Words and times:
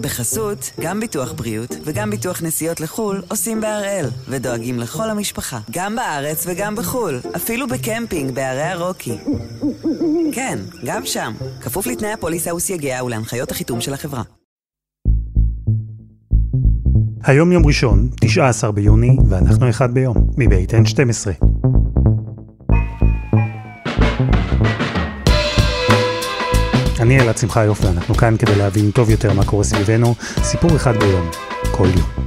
בחסות, 0.00 0.70
גם 0.80 1.00
ביטוח 1.00 1.32
בריאות 1.32 1.76
וגם 1.84 2.10
ביטוח 2.10 2.42
נסיעות 2.42 2.80
לחו"ל 2.80 3.22
עושים 3.28 3.60
בהראל, 3.60 4.06
ודואגים 4.28 4.78
לכל 4.78 5.10
המשפחה, 5.10 5.58
גם 5.70 5.96
בארץ 5.96 6.44
וגם 6.46 6.76
בחו"ל, 6.76 7.20
אפילו 7.36 7.68
בקמפינג 7.68 8.34
בערי 8.34 8.62
הרוקי. 8.62 9.18
כן, 10.32 10.58
גם 10.84 11.06
שם, 11.06 11.32
כפוף 11.60 11.86
לתנאי 11.86 12.12
הפוליסה 12.12 12.54
וסייגיה 12.54 13.04
ולהנחיות 13.04 13.50
החיתום 13.50 13.80
של 13.80 13.94
החברה. 13.94 14.22
היום 17.24 17.52
יום 17.52 17.66
ראשון, 17.66 18.08
19 18.20 18.72
ביוני, 18.72 19.16
ואנחנו 19.28 19.70
אחד 19.70 19.94
ביום, 19.94 20.16
מבית 20.36 20.72
N12. 20.74 21.49
אני 27.10 27.20
אלעד 27.20 27.38
שמחה 27.38 27.64
יופי, 27.64 27.86
אנחנו 27.86 28.14
כאן 28.14 28.36
כדי 28.36 28.56
להבין 28.58 28.90
טוב 28.90 29.10
יותר 29.10 29.32
מה 29.32 29.44
קורה 29.44 29.64
סביבנו, 29.64 30.14
סיפור 30.20 30.76
אחד 30.76 30.96
ביום, 30.96 31.30
כל 31.72 31.86
יום. 31.86 32.26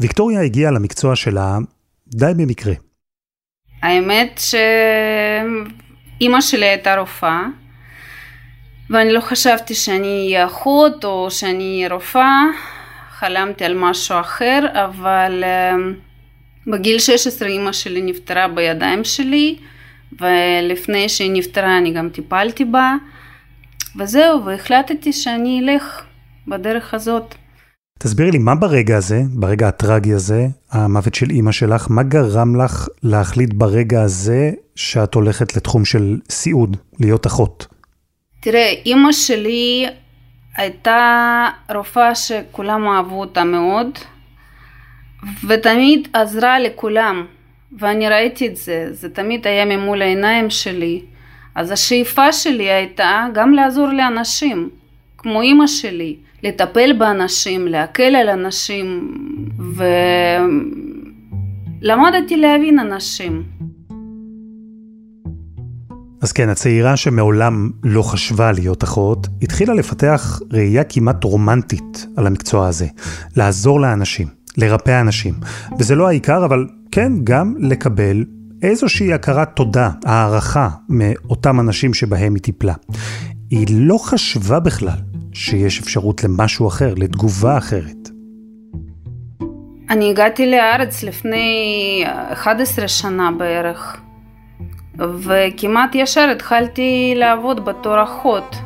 ויקטוריה 0.00 0.40
הגיעה 0.40 0.70
למקצוע 0.70 1.16
שלה 1.16 1.58
די 2.08 2.32
במקרה. 2.36 2.72
האמת 3.82 4.40
שאימא 6.20 6.40
שלי 6.40 6.66
הייתה 6.66 6.96
רופאה, 6.96 7.42
ואני 8.90 9.12
לא 9.12 9.20
חשבתי 9.20 9.74
שאני 9.74 10.24
אהיה 10.26 10.46
אחות 10.46 11.04
או 11.04 11.30
שאני 11.30 11.76
אהיה 11.76 11.94
רופאה, 11.94 12.42
חלמתי 13.10 13.64
על 13.64 13.74
משהו 13.74 14.20
אחר, 14.20 14.66
אבל... 14.72 15.44
בגיל 16.68 16.98
16 16.98 17.48
אימא 17.48 17.72
שלי 17.72 18.02
נפטרה 18.02 18.48
בידיים 18.48 19.04
שלי, 19.04 19.56
ולפני 20.20 21.08
שהיא 21.08 21.30
נפטרה 21.32 21.78
אני 21.78 21.92
גם 21.92 22.08
טיפלתי 22.08 22.64
בה, 22.64 22.94
וזהו, 23.98 24.44
והחלטתי 24.44 25.12
שאני 25.12 25.60
אלך 25.60 26.02
בדרך 26.48 26.94
הזאת. 26.94 27.34
תסבירי 27.98 28.30
לי, 28.30 28.38
מה 28.38 28.54
ברגע 28.54 28.96
הזה, 28.96 29.22
ברגע 29.32 29.68
הטרגי 29.68 30.12
הזה, 30.12 30.46
המוות 30.70 31.14
של 31.14 31.30
אימא 31.30 31.52
שלך, 31.52 31.86
מה 31.90 32.02
גרם 32.02 32.60
לך 32.60 32.88
להחליט 33.02 33.50
ברגע 33.54 34.02
הזה 34.02 34.50
שאת 34.76 35.14
הולכת 35.14 35.56
לתחום 35.56 35.84
של 35.84 36.16
סיעוד, 36.30 36.76
להיות 37.00 37.26
אחות? 37.26 37.66
תראה, 38.40 38.72
אימא 38.86 39.12
שלי 39.12 39.86
הייתה 40.56 41.48
רופאה 41.74 42.14
שכולם 42.14 42.88
אהבו 42.88 43.20
אותה 43.20 43.44
מאוד, 43.44 43.88
ותמיד 45.48 46.08
עזרה 46.12 46.60
לכולם, 46.60 47.24
ואני 47.78 48.08
ראיתי 48.08 48.46
את 48.46 48.56
זה, 48.56 48.88
זה 48.90 49.08
תמיד 49.08 49.46
היה 49.46 49.64
ממול 49.64 50.02
העיניים 50.02 50.50
שלי. 50.50 51.02
אז 51.54 51.70
השאיפה 51.70 52.32
שלי 52.32 52.70
הייתה 52.70 53.26
גם 53.34 53.52
לעזור 53.52 53.88
לאנשים, 53.88 54.68
כמו 55.18 55.42
אימא 55.42 55.66
שלי, 55.66 56.16
לטפל 56.42 56.92
באנשים, 56.98 57.66
להקל 57.66 58.14
על 58.14 58.28
אנשים, 58.28 59.12
ולמדתי 61.82 62.36
להבין 62.36 62.78
אנשים. 62.78 63.42
אז 66.22 66.32
כן, 66.32 66.48
הצעירה 66.48 66.96
שמעולם 66.96 67.70
לא 67.84 68.02
חשבה 68.02 68.52
להיות 68.52 68.84
אחות, 68.84 69.26
התחילה 69.42 69.74
לפתח 69.74 70.40
ראייה 70.52 70.84
כמעט 70.84 71.24
רומנטית 71.24 72.06
על 72.16 72.26
המקצוע 72.26 72.68
הזה, 72.68 72.86
לעזור 73.36 73.80
לאנשים. 73.80 74.37
לרפא 74.58 75.00
אנשים. 75.00 75.34
וזה 75.78 75.94
לא 75.94 76.08
העיקר, 76.08 76.44
אבל 76.44 76.66
כן, 76.92 77.12
גם 77.24 77.54
לקבל 77.58 78.24
איזושהי 78.62 79.12
הכרת 79.12 79.48
תודה, 79.56 79.90
הערכה, 80.04 80.68
מאותם 80.88 81.60
אנשים 81.60 81.94
שבהם 81.94 82.34
היא 82.34 82.42
טיפלה. 82.42 82.74
היא 83.50 83.66
לא 83.70 83.98
חשבה 83.98 84.60
בכלל 84.60 84.98
שיש 85.32 85.80
אפשרות 85.80 86.24
למשהו 86.24 86.68
אחר, 86.68 86.94
לתגובה 86.96 87.58
אחרת. 87.58 88.08
אני 89.90 90.10
הגעתי 90.10 90.50
לארץ 90.50 91.02
לפני 91.02 92.04
11 92.32 92.88
שנה 92.88 93.30
בערך, 93.38 94.00
וכמעט 94.98 95.94
ישר 95.94 96.28
התחלתי 96.32 97.12
לעבוד 97.16 97.64
בתור 97.64 98.02
אחות. 98.02 98.56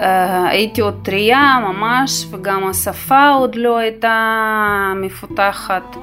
אה, 0.00 0.48
הייתי 0.48 0.80
עוד 0.80 1.00
טריה 1.02 1.58
ממש, 1.62 2.26
וגם 2.30 2.66
השפה 2.66 3.28
עוד 3.28 3.54
לא 3.54 3.76
הייתה 3.76 4.92
מפותחת. 4.96 5.96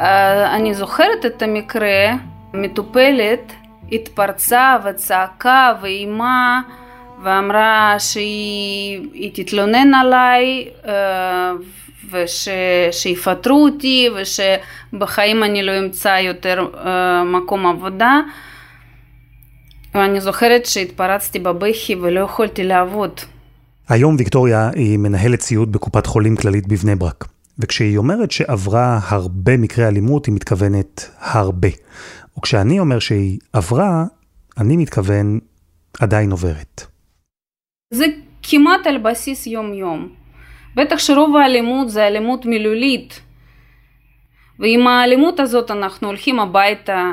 אה, 0.00 0.56
אני 0.56 0.74
זוכרת 0.74 1.26
את 1.26 1.42
המקרה, 1.42 2.12
מטופלת 2.54 3.52
התפרצה 3.92 4.76
וצעקה 4.84 5.72
ואימה 5.82 6.60
ואמרה 7.22 7.94
שהיא 7.98 9.30
תתלונן 9.34 9.94
עליי 9.94 10.68
אה, 10.88 11.52
ושיפטרו 12.10 13.64
אותי 13.64 14.08
ושבחיים 14.16 15.44
אני 15.44 15.62
לא 15.62 15.78
אמצא 15.78 16.18
יותר 16.22 16.66
מקום 17.24 17.66
עבודה. 17.66 18.20
ואני 19.96 20.20
זוכרת 20.20 20.66
שהתפרצתי 20.66 21.38
בבכי 21.38 21.96
ולא 21.96 22.20
יכולתי 22.20 22.64
לעבוד. 22.64 23.10
היום 23.88 24.16
ויקטוריה 24.18 24.70
היא 24.74 24.98
מנהלת 24.98 25.38
ציוד 25.38 25.72
בקופת 25.72 26.06
חולים 26.06 26.36
כללית 26.36 26.68
בבני 26.68 26.94
ברק. 26.94 27.24
וכשהיא 27.58 27.98
אומרת 27.98 28.30
שעברה 28.30 29.00
הרבה 29.08 29.56
מקרי 29.56 29.88
אלימות, 29.88 30.26
היא 30.26 30.34
מתכוונת 30.34 31.10
הרבה. 31.18 31.68
וכשאני 32.38 32.80
אומר 32.80 32.98
שהיא 32.98 33.38
עברה, 33.52 34.04
אני 34.58 34.76
מתכוון 34.76 35.38
עדיין 36.00 36.30
עוברת. 36.30 36.86
זה 37.90 38.06
כמעט 38.42 38.86
על 38.86 38.98
בסיס 38.98 39.46
יום-יום. 39.46 40.08
בטח 40.76 40.98
שרוב 40.98 41.36
האלימות 41.36 41.90
זה 41.90 42.06
אלימות 42.06 42.46
מילולית. 42.46 43.20
ועם 44.58 44.86
האלימות 44.86 45.40
הזאת 45.40 45.70
אנחנו 45.70 46.08
הולכים 46.08 46.40
הביתה, 46.40 47.12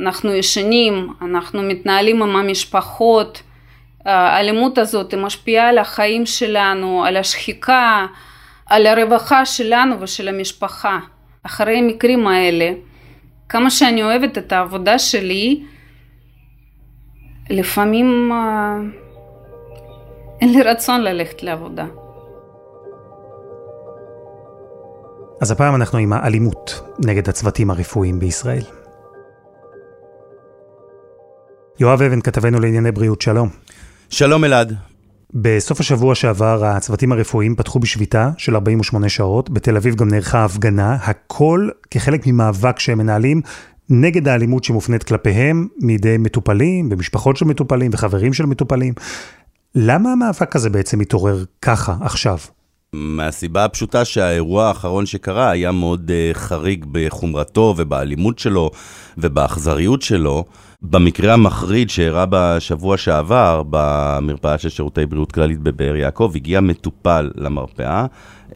אנחנו 0.00 0.32
ישנים, 0.32 1.08
אנחנו 1.22 1.62
מתנהלים 1.62 2.22
עם 2.22 2.36
המשפחות, 2.36 3.42
האלימות 4.04 4.78
הזאת 4.78 5.14
משפיעה 5.14 5.68
על 5.68 5.78
החיים 5.78 6.26
שלנו, 6.26 7.04
על 7.04 7.16
השחיקה, 7.16 8.06
על 8.66 8.86
הרווחה 8.86 9.46
שלנו 9.46 10.00
ושל 10.00 10.28
המשפחה. 10.28 10.98
אחרי 11.42 11.78
המקרים 11.78 12.26
האלה, 12.26 12.72
כמה 13.48 13.70
שאני 13.70 14.02
אוהבת 14.02 14.38
את 14.38 14.52
העבודה 14.52 14.98
שלי, 14.98 15.62
לפעמים 17.50 18.32
אה, 18.32 18.76
אין 20.40 20.52
לי 20.52 20.62
רצון 20.62 21.00
ללכת 21.00 21.42
לעבודה. 21.42 21.86
אז 25.40 25.50
הפעם 25.50 25.74
אנחנו 25.74 25.98
עם 25.98 26.12
האלימות 26.12 26.80
נגד 27.06 27.28
הצוותים 27.28 27.70
הרפואיים 27.70 28.18
בישראל. 28.18 28.79
יואב 31.80 32.02
אבן, 32.02 32.20
כתבנו 32.20 32.60
לענייני 32.60 32.92
בריאות, 32.92 33.22
שלום. 33.22 33.48
שלום 34.10 34.44
אלעד. 34.44 34.76
בסוף 35.34 35.80
השבוע 35.80 36.14
שעבר 36.14 36.64
הצוותים 36.64 37.12
הרפואיים 37.12 37.56
פתחו 37.56 37.78
בשביתה 37.78 38.30
של 38.38 38.54
48 38.54 39.08
שעות, 39.08 39.50
בתל 39.50 39.76
אביב 39.76 39.94
גם 39.94 40.08
נערכה 40.08 40.44
הפגנה, 40.44 40.94
הכל 40.94 41.68
כחלק 41.90 42.26
ממאבק 42.26 42.78
שהם 42.78 42.98
מנהלים 42.98 43.40
נגד 43.88 44.28
האלימות 44.28 44.64
שמופנית 44.64 45.02
כלפיהם 45.02 45.68
מידי 45.78 46.16
מטופלים, 46.18 46.88
במשפחות 46.88 47.36
של 47.36 47.44
מטופלים 47.44 47.90
וחברים 47.94 48.32
של 48.32 48.46
מטופלים. 48.46 48.94
למה 49.74 50.12
המאבק 50.12 50.56
הזה 50.56 50.70
בעצם 50.70 50.98
מתעורר 50.98 51.44
ככה 51.62 51.96
עכשיו? 52.00 52.38
מהסיבה 52.92 53.64
הפשוטה 53.64 54.04
שהאירוע 54.04 54.66
האחרון 54.66 55.06
שקרה 55.06 55.50
היה 55.50 55.72
מאוד 55.72 56.10
uh, 56.10 56.36
חריג 56.36 56.86
בחומרתו 56.92 57.74
ובאלימות 57.76 58.38
שלו 58.38 58.70
ובאכזריות 59.18 60.02
שלו. 60.02 60.44
במקרה 60.82 61.32
המחריד 61.32 61.90
שאירע 61.90 62.24
בשבוע 62.30 62.96
שעבר, 62.96 63.62
במרפאה 63.70 64.58
של 64.58 64.68
שירותי 64.68 65.06
בריאות 65.06 65.32
כללית 65.32 65.58
בבאר 65.58 65.96
יעקב, 65.96 66.32
הגיע 66.34 66.60
מטופל 66.60 67.30
למרפאה. 67.36 68.06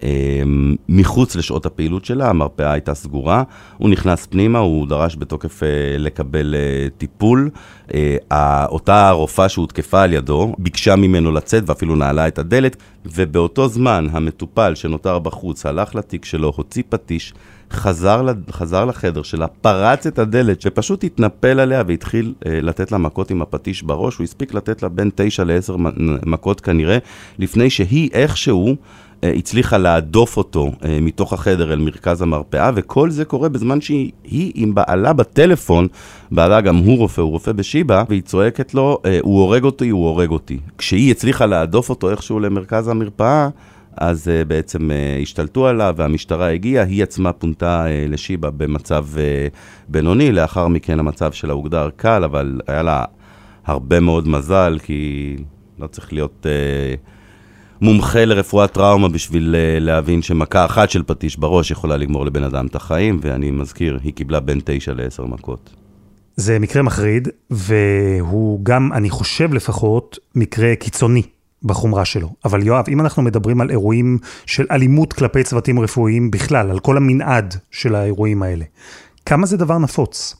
אמ, 0.02 0.76
מחוץ 0.88 1.36
לשעות 1.36 1.66
הפעילות 1.66 2.04
שלה, 2.04 2.30
המרפאה 2.30 2.72
הייתה 2.72 2.94
סגורה, 2.94 3.42
הוא 3.78 3.90
נכנס 3.90 4.26
פנימה, 4.26 4.58
הוא 4.58 4.86
דרש 4.86 5.16
בתוקף 5.18 5.62
אה, 5.62 5.68
לקבל 5.98 6.54
אה, 6.54 6.88
טיפול. 6.98 7.50
אה, 7.94 8.66
אותה 8.66 9.10
רופאה 9.10 9.48
שהותקפה 9.48 10.02
על 10.02 10.12
ידו 10.12 10.54
ביקשה 10.58 10.96
ממנו 10.96 11.32
לצאת 11.32 11.62
ואפילו 11.66 11.96
נעלה 11.96 12.28
את 12.28 12.38
הדלת, 12.38 12.76
ובאותו 13.06 13.68
זמן 13.68 14.06
המטופל 14.10 14.74
שנותר 14.74 15.18
בחוץ 15.18 15.66
הלך 15.66 15.94
לתיק 15.94 16.24
שלו, 16.24 16.52
הוציא 16.56 16.82
פטיש, 16.88 17.34
חזר, 17.70 18.26
חזר 18.50 18.84
לחדר 18.84 19.22
שלה, 19.22 19.46
פרץ 19.46 20.06
את 20.06 20.18
הדלת, 20.18 20.62
ופשוט 20.66 21.04
התנפל 21.04 21.60
עליה 21.60 21.82
והתחיל 21.86 22.34
אה, 22.46 22.60
לתת 22.60 22.92
לה 22.92 22.98
מכות 22.98 23.30
עם 23.30 23.42
הפטיש 23.42 23.82
בראש. 23.82 24.16
הוא 24.16 24.24
הספיק 24.24 24.54
לתת 24.54 24.82
לה 24.82 24.88
בין 24.88 25.10
תשע 25.14 25.44
לעשר 25.44 25.76
מכות 26.26 26.60
כנראה, 26.60 26.98
לפני 27.38 27.70
שהיא 27.70 28.10
איכשהו 28.12 28.76
הצליחה 29.22 29.78
להדוף 29.78 30.36
אותו 30.36 30.72
מתוך 31.02 31.32
החדר 31.32 31.72
אל 31.72 31.78
מרכז 31.78 32.22
המרפאה, 32.22 32.70
וכל 32.74 33.10
זה 33.10 33.24
קורה 33.24 33.48
בזמן 33.48 33.80
שהיא 33.80 34.52
עם 34.54 34.74
בעלה 34.74 35.12
בטלפון, 35.12 35.86
בעלה 36.30 36.60
גם 36.60 36.76
הוא 36.76 36.98
רופא, 36.98 37.20
הוא 37.20 37.30
רופא 37.30 37.52
בשיבא, 37.52 38.04
והיא 38.08 38.22
צועקת 38.22 38.74
לו, 38.74 38.98
הוא 39.22 39.40
הורג 39.40 39.64
אותי, 39.64 39.88
הוא 39.88 40.06
הורג 40.06 40.30
אותי. 40.30 40.58
כשהיא 40.78 41.10
הצליחה 41.10 41.46
להדוף 41.46 41.90
אותו 41.90 42.10
איכשהו 42.10 42.40
למרכז 42.40 42.88
המרפאה, 42.88 43.48
אז 43.96 44.28
uh, 44.28 44.44
בעצם 44.44 44.90
uh, 44.90 45.22
השתלטו 45.22 45.66
עליו 45.66 45.94
והמשטרה 45.96 46.50
הגיעה, 46.50 46.84
היא 46.84 47.02
עצמה 47.02 47.32
פונתה 47.32 47.84
uh, 47.84 48.10
לשיבא 48.10 48.50
במצב 48.50 49.06
uh, 49.14 49.18
בינוני, 49.88 50.32
לאחר 50.32 50.68
מכן 50.68 50.98
המצב 50.98 51.32
שלה 51.32 51.52
הוגדר 51.52 51.88
קל, 51.96 52.24
אבל 52.24 52.60
היה 52.66 52.82
לה 52.82 53.04
הרבה 53.66 54.00
מאוד 54.00 54.28
מזל, 54.28 54.78
כי 54.82 55.36
לא 55.78 55.86
צריך 55.86 56.12
להיות 56.12 56.46
uh, 56.46 57.80
מומחה 57.80 58.24
לרפואת 58.24 58.72
טראומה 58.72 59.08
בשביל 59.08 59.54
uh, 59.54 59.80
להבין 59.80 60.22
שמכה 60.22 60.64
אחת 60.64 60.90
של 60.90 61.02
פטיש 61.06 61.36
בראש 61.36 61.70
יכולה 61.70 61.96
לגמור 61.96 62.26
לבן 62.26 62.44
אדם 62.44 62.66
את 62.66 62.74
החיים, 62.74 63.18
ואני 63.22 63.50
מזכיר, 63.50 63.98
היא 64.04 64.12
קיבלה 64.12 64.40
בין 64.40 64.60
תשע 64.64 64.92
לעשר 64.94 65.26
מכות. 65.26 65.74
זה 66.36 66.58
מקרה 66.58 66.82
מחריד, 66.82 67.28
והוא 67.50 68.60
גם, 68.62 68.92
אני 68.92 69.10
חושב 69.10 69.54
לפחות, 69.54 70.18
מקרה 70.34 70.76
קיצוני. 70.76 71.22
בחומרה 71.64 72.04
שלו. 72.04 72.32
אבל 72.44 72.66
יואב, 72.66 72.84
אם 72.88 73.00
אנחנו 73.00 73.22
מדברים 73.22 73.60
על 73.60 73.70
אירועים 73.70 74.18
של 74.46 74.66
אלימות 74.70 75.12
כלפי 75.12 75.44
צוותים 75.44 75.80
רפואיים 75.80 76.30
בכלל, 76.30 76.70
על 76.70 76.78
כל 76.78 76.96
המנעד 76.96 77.54
של 77.70 77.94
האירועים 77.94 78.42
האלה, 78.42 78.64
כמה 79.26 79.46
זה 79.46 79.56
דבר 79.56 79.78
נפוץ? 79.78 80.36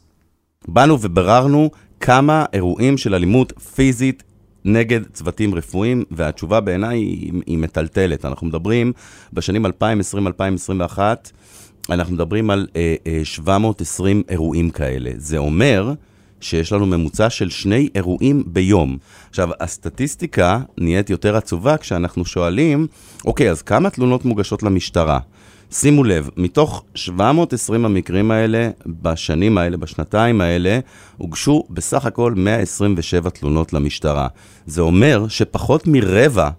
באנו 0.69 0.99
ובררנו 1.01 1.71
כמה 2.01 2.45
אירועים 2.53 2.99
של 2.99 3.15
אלימות 3.15 3.53
פיזית 3.75 4.23
נגד 4.65 5.01
צוותים 5.13 5.55
רפואיים, 5.55 6.05
והתשובה 6.11 6.61
בעיניי 6.61 6.99
היא, 6.99 7.33
היא 7.47 7.59
מטלטלת. 7.59 8.25
אנחנו 8.25 8.47
מדברים 8.47 8.93
בשנים 9.33 9.67
2020-2021, 9.67 10.99
אנחנו 11.91 12.15
מדברים 12.15 12.51
על 12.51 12.67
אה, 12.77 12.95
אה, 13.07 13.21
720 13.25 14.23
אירועים 14.29 14.71
כאלה. 14.71 15.11
זה 15.17 15.39
אומר 15.39 15.93
שיש 16.41 16.73
לנו 16.73 16.87
ממוצע 16.87 17.31
של 17.31 17.51
שני 17.51 17.89
אירועים 17.95 18.43
ביום. 18.47 18.99
עכשיו, 19.31 19.49
הסטטיסטיקה 19.61 20.61
נהיית 20.79 21.11
יותר 21.11 21.37
עצובה 21.37 21.77
כשאנחנו 21.77 22.25
שואלים, 22.25 22.87
אוקיי, 23.25 23.51
אז 23.51 23.63
כמה 23.63 23.91
תלונות 23.91 24.25
מוגשות 24.25 24.63
למשטרה? 24.63 25.19
שימו 25.71 26.05
לב, 26.05 26.31
מתוך 26.37 26.85
720 26.95 27.85
המקרים 27.85 28.31
האלה, 28.31 28.71
בשנים 28.87 29.59
האלה, 29.59 29.77
בשנתיים 29.77 30.41
האלה, 30.41 30.79
הוגשו 31.17 31.65
בסך 31.71 32.07
הכל 32.07 32.33
127 32.37 33.31
תלונות 33.31 33.73
למשטרה. 33.73 34.29
זה 34.67 34.81
אומר 34.81 35.29
שפחות 35.29 35.87
מרבע 35.87 36.51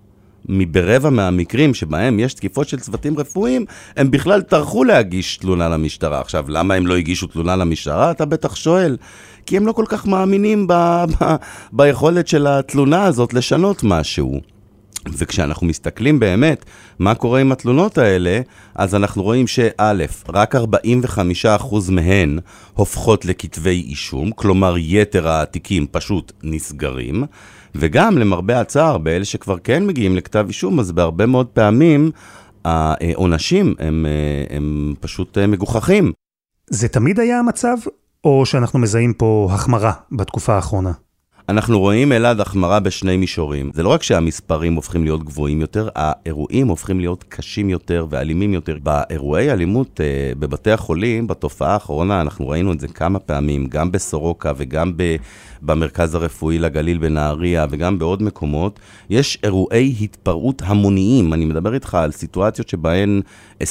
ברבע 0.49 1.09
מהמקרים 1.09 1.73
שבהם 1.73 2.19
יש 2.19 2.33
תקיפות 2.33 2.67
של 2.67 2.79
צוותים 2.79 3.19
רפואיים, 3.19 3.65
הם 3.97 4.11
בכלל 4.11 4.41
טרחו 4.41 4.83
להגיש 4.83 5.37
תלונה 5.37 5.69
למשטרה. 5.69 6.21
עכשיו, 6.21 6.45
למה 6.47 6.73
הם 6.73 6.87
לא 6.87 6.95
הגישו 6.95 7.27
תלונה 7.27 7.55
למשטרה? 7.55 8.11
אתה 8.11 8.25
בטח 8.25 8.55
שואל. 8.55 8.97
כי 9.45 9.57
הם 9.57 9.67
לא 9.67 9.71
כל 9.71 9.85
כך 9.87 10.07
מאמינים 10.07 10.67
ב, 10.67 10.73
ב, 10.73 11.35
ביכולת 11.73 12.27
של 12.27 12.47
התלונה 12.47 13.03
הזאת 13.03 13.33
לשנות 13.33 13.83
משהו. 13.83 14.41
וכשאנחנו 15.17 15.67
מסתכלים 15.67 16.19
באמת 16.19 16.65
מה 16.99 17.15
קורה 17.15 17.41
עם 17.41 17.51
התלונות 17.51 17.97
האלה, 17.97 18.41
אז 18.75 18.95
אנחנו 18.95 19.23
רואים 19.23 19.47
שא', 19.47 19.91
רק 20.29 20.55
45% 20.55 20.59
מהן 21.89 22.39
הופכות 22.73 23.25
לכתבי 23.25 23.83
אישום, 23.87 24.31
כלומר 24.31 24.75
יתר 24.77 25.29
התיקים 25.29 25.87
פשוט 25.91 26.31
נסגרים, 26.43 27.23
וגם 27.75 28.17
למרבה 28.17 28.59
הצער, 28.59 28.97
באלה 28.97 29.25
שכבר 29.25 29.57
כן 29.57 29.85
מגיעים 29.85 30.15
לכתב 30.15 30.45
אישום, 30.47 30.79
אז 30.79 30.91
בהרבה 30.91 31.25
מאוד 31.25 31.47
פעמים 31.47 32.11
העונשים 32.65 33.75
הם, 33.79 34.05
הם 34.49 34.93
פשוט 34.99 35.37
מגוחכים. 35.37 36.11
זה 36.69 36.87
תמיד 36.87 37.19
היה 37.19 37.39
המצב, 37.39 37.77
או 38.25 38.45
שאנחנו 38.45 38.79
מזהים 38.79 39.13
פה 39.13 39.47
החמרה 39.51 39.91
בתקופה 40.11 40.55
האחרונה? 40.55 40.91
אנחנו 41.49 41.79
רואים 41.79 42.11
אלעד 42.11 42.39
החמרה 42.39 42.79
בשני 42.79 43.17
מישורים. 43.17 43.71
זה 43.73 43.83
לא 43.83 43.89
רק 43.89 44.03
שהמספרים 44.03 44.73
הופכים 44.73 45.03
להיות 45.03 45.23
גבוהים 45.23 45.61
יותר, 45.61 45.89
האירועים 45.95 46.67
הופכים 46.67 46.99
להיות 46.99 47.23
קשים 47.29 47.69
יותר 47.69 48.05
ואלימים 48.09 48.53
יותר. 48.53 48.77
באירועי 48.83 49.51
אלימות 49.51 50.01
אה, 50.01 50.31
בבתי 50.39 50.71
החולים, 50.71 51.27
בתופעה 51.27 51.73
האחרונה, 51.73 52.21
אנחנו 52.21 52.49
ראינו 52.49 52.73
את 52.73 52.79
זה 52.79 52.87
כמה 52.87 53.19
פעמים, 53.19 53.67
גם 53.67 53.91
בסורוקה 53.91 54.51
וגם 54.57 54.91
ב, 54.97 55.15
במרכז 55.61 56.15
הרפואי 56.15 56.59
לגליל 56.59 56.97
בנהריה 56.97 57.65
וגם 57.69 57.99
בעוד 57.99 58.23
מקומות, 58.23 58.79
יש 59.09 59.37
אירועי 59.43 59.95
התפרעות 60.01 60.61
המוניים. 60.65 61.33
אני 61.33 61.45
מדבר 61.45 61.73
איתך 61.73 61.95
על 61.95 62.11
סיטואציות 62.11 62.69
שבהן 62.69 63.21
20-30 63.63 63.65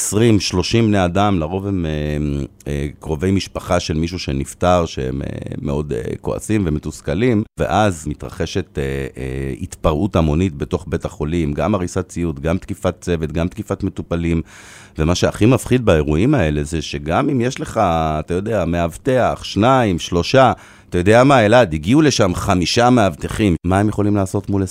בני 0.73 1.05
אדם, 1.05 1.39
לרוב 1.39 1.67
הם 1.67 1.87
אה, 1.87 2.45
אה, 2.67 2.87
קרובי 3.01 3.31
משפחה 3.31 3.81
של 3.81 3.95
מישהו 3.95 4.19
שנפטר, 4.19 4.87
שהם 4.87 5.23
אה, 5.23 5.29
מאוד 5.63 5.93
אה, 5.93 6.03
כועסים 6.21 6.63
ומתוסכלים, 6.67 7.43
ואז 7.65 8.07
מתרחשת 8.07 8.79
אה, 8.79 8.83
אה, 9.17 9.55
התפרעות 9.61 10.17
המונית 10.17 10.57
בתוך 10.57 10.85
בית 10.89 11.05
החולים, 11.05 11.53
גם 11.53 11.75
הריסת 11.75 12.09
ציוד, 12.09 12.41
גם 12.41 12.59
תקיפת 12.59 12.95
צוות, 13.01 13.33
גם 13.33 13.49
תקיפת 13.49 13.83
מטופלים. 13.83 14.43
ומה 14.99 15.15
שהכי 15.15 15.47
מפחיד 15.47 15.85
באירועים 15.85 16.35
האלה 16.35 16.65
זה 16.65 16.83
שגם 16.83 17.31
אם 17.31 17.41
יש 17.41 17.61
לך, 17.61 17.81
אתה 17.85 18.35
יודע, 18.35 18.65
מאבטח, 18.65 19.41
שניים, 19.43 19.99
שלושה, 19.99 20.53
אתה 20.89 20.99
יודע 20.99 21.25
מה, 21.25 21.47
אלעד, 21.47 21.75
הגיעו 21.75 22.03
לשם 22.03 22.35
חמישה 22.35 22.91
מאבטחים. 22.91 23.57
מה 23.67 23.79
הם 23.79 23.89
יכולים 23.89 24.17
לעשות 24.17 24.51
מול 24.51 24.63
20-30 24.63 24.67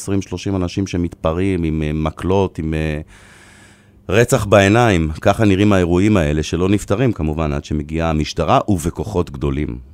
אנשים 0.56 0.88
שמתפרעים 0.88 1.64
עם 1.64 1.82
uh, 1.82 1.94
מקלות, 1.94 2.60
עם 2.60 2.74
uh, 2.74 4.12
רצח 4.12 4.46
בעיניים? 4.46 5.12
ככה 5.22 5.46
נראים 5.46 5.74
האירועים 5.74 6.18
האלה, 6.18 6.44
שלא 6.44 6.70
נפתרים 6.70 7.12
כמובן 7.12 7.54
עד 7.54 7.66
שמגיעה 7.66 8.10
המשטרה 8.10 8.60
ובכוחות 8.68 9.32
גדולים. 9.32 9.93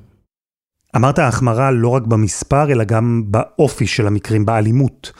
אמרת 0.95 1.19
החמרה 1.19 1.71
לא 1.71 1.87
רק 1.87 2.03
במספר, 2.03 2.71
אלא 2.71 2.83
גם 2.83 3.23
באופי 3.27 3.87
של 3.87 4.07
המקרים, 4.07 4.45
באלימות. 4.45 5.11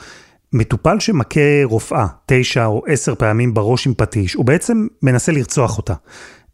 מטופל 0.52 1.00
שמכה 1.00 1.64
רופאה 1.64 2.06
תשע 2.26 2.66
או 2.66 2.82
עשר 2.86 3.14
פעמים 3.14 3.54
בראש 3.54 3.86
עם 3.86 3.94
פטיש, 3.96 4.34
הוא 4.34 4.44
בעצם 4.44 4.86
מנסה 5.02 5.32
לרצוח 5.32 5.78
אותה. 5.78 5.94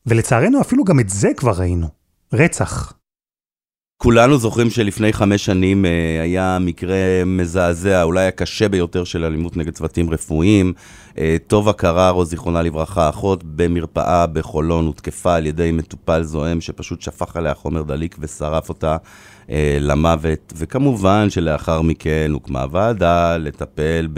ולצערנו 0.06 0.60
אפילו 0.60 0.84
גם 0.84 1.00
את 1.00 1.08
זה 1.08 1.28
כבר 1.36 1.52
ראינו. 1.52 1.88
רצח. 2.32 2.92
כולנו 3.98 4.38
זוכרים 4.38 4.70
שלפני 4.70 5.12
חמש 5.12 5.44
שנים 5.44 5.84
אה, 5.84 6.22
היה 6.22 6.58
מקרה 6.60 7.24
מזעזע, 7.26 8.02
אולי 8.02 8.26
הקשה 8.26 8.68
ביותר 8.68 9.04
של 9.04 9.24
אלימות 9.24 9.56
נגד 9.56 9.74
צוותים 9.74 10.10
רפואיים. 10.10 10.72
אה, 11.18 11.36
טובה 11.46 11.72
קררו, 11.72 12.24
זיכרונה 12.24 12.62
לברכה, 12.62 13.08
אחות 13.08 13.44
במרפאה 13.44 14.26
בחולון, 14.26 14.86
הותקפה 14.86 15.34
על 15.34 15.46
ידי 15.46 15.72
מטופל 15.72 16.22
זועם 16.22 16.60
שפשוט 16.60 17.00
שפך 17.00 17.36
עליה 17.36 17.54
חומר 17.54 17.82
דליק 17.82 18.16
ושרף 18.20 18.68
אותה 18.68 18.96
למוות. 19.80 20.52
וכמובן 20.56 21.30
שלאחר 21.30 21.82
מכן 21.82 22.30
הוקמה 22.32 22.64
ועדה 22.70 23.36
לטפל 23.36 24.08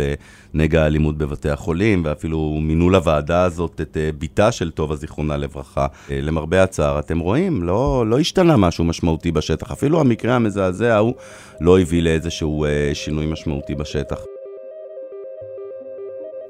בנגע 0.55 0.83
האלימות 0.83 1.19
בבתי 1.19 1.51
החולים, 1.51 2.03
ואפילו 2.05 2.59
מינו 2.63 2.91
לוועדה 2.91 3.43
הזאת 3.43 3.81
את 3.81 3.97
אה, 3.97 4.11
בתה 4.19 4.53
של 4.53 4.71
טובה, 4.71 4.97
זיכרונה 4.97 5.37
לברכה. 5.37 5.87
אה, 6.11 6.21
למרבה 6.21 6.63
הצער, 6.63 6.99
אתם 6.99 7.19
רואים, 7.19 7.63
לא, 7.63 8.05
לא 8.07 8.19
השתנה 8.19 8.57
משהו 8.57 8.85
משמעותי 8.85 9.33
בשטח. 9.33 9.73
אפילו 9.73 10.01
המקרה 10.01 10.37
המזעזע 10.37 10.95
ההוא 10.95 11.15
לא 11.61 11.81
הביא 11.81 12.03
לאיזשהו 12.03 12.65
אה, 12.65 12.91
שינוי 12.95 13.27
משמעותי 13.27 13.75
בשטח. 13.75 14.38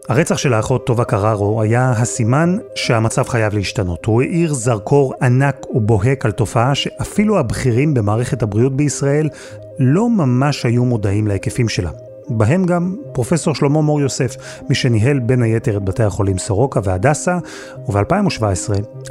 הרצח 0.08 0.38
של 0.38 0.54
האחות 0.54 0.86
טובה 0.86 1.04
קררו 1.04 1.62
היה 1.62 1.90
הסימן 1.90 2.56
שהמצב 2.74 3.22
חייב 3.22 3.54
להשתנות. 3.54 4.04
הוא 4.04 4.22
האיר 4.22 4.54
זרקור 4.54 5.14
ענק 5.22 5.66
ובוהק 5.74 6.24
על 6.24 6.30
תופעה 6.30 6.74
שאפילו 6.74 7.38
הבכירים 7.38 7.94
במערכת 7.94 8.42
הבריאות 8.42 8.76
בישראל 8.76 9.28
לא 9.78 10.10
ממש 10.10 10.66
היו 10.66 10.84
מודעים 10.84 11.26
להיקפים 11.26 11.68
שלה. 11.68 11.90
בהם 12.28 12.64
גם 12.64 12.96
פרופסור 13.12 13.54
שלמה 13.54 13.80
מור 13.80 14.00
יוסף, 14.00 14.60
מי 14.68 14.74
שניהל 14.74 15.18
בין 15.18 15.42
היתר 15.42 15.76
את 15.76 15.82
בתי 15.82 16.02
החולים 16.02 16.38
סורוקה 16.38 16.80
והדסה, 16.84 17.38
וב-2017, 17.88 18.42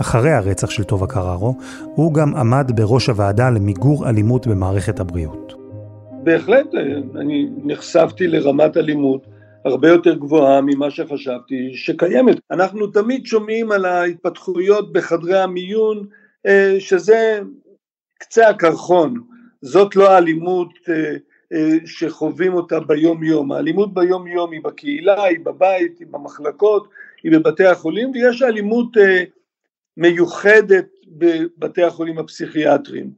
אחרי 0.02 0.32
הרצח 0.32 0.70
של 0.70 0.84
טובה 0.84 1.08
קררו, 1.08 1.56
הוא 1.96 2.14
גם 2.14 2.36
עמד 2.36 2.72
בראש 2.76 3.10
הוועדה 3.10 3.50
למיגור 3.50 4.10
אלימות 4.10 4.48
במערכת 4.48 5.00
הבריאות. 5.00 5.54
בהחלט, 6.24 6.68
אני 7.16 7.50
נחשפתי 7.64 8.28
לרמת 8.28 8.78
אלימות 8.78 9.37
הרבה 9.68 9.90
יותר 9.90 10.14
גבוהה 10.14 10.62
ממה 10.62 10.92
שחשבתי 10.92 11.72
שקיימת. 11.74 12.38
אנחנו 12.52 12.88
תמיד 12.88 13.26
שומעים 13.26 13.72
על 13.72 13.86
ההתפתחויות 13.86 14.94
בחדרי 14.94 15.40
המיון, 15.40 16.06
אה, 16.48 16.76
שזה 16.80 17.40
קצה 18.20 18.50
הקרחון, 18.50 19.14
זאת 19.62 19.96
לא 19.96 20.12
האלימות 20.12 20.70
אה, 20.90 21.14
אה, 21.54 21.78
שחווים 21.86 22.54
אותה 22.54 22.80
ביום 22.80 23.24
יום, 23.24 23.52
האלימות 23.52 23.94
ביום 23.94 24.28
יום 24.28 24.52
היא 24.52 24.62
בקהילה, 24.64 25.24
היא 25.24 25.40
בבית, 25.44 26.00
היא 26.00 26.08
במחלקות, 26.12 26.88
היא 27.24 27.32
בבתי 27.32 27.66
החולים, 27.66 28.12
ויש 28.12 28.42
אלימות 28.42 28.98
מיוחדת 29.98 30.88
בבתי 31.08 31.84
החולים 31.84 32.18
הפסיכיאטריים. 32.18 33.12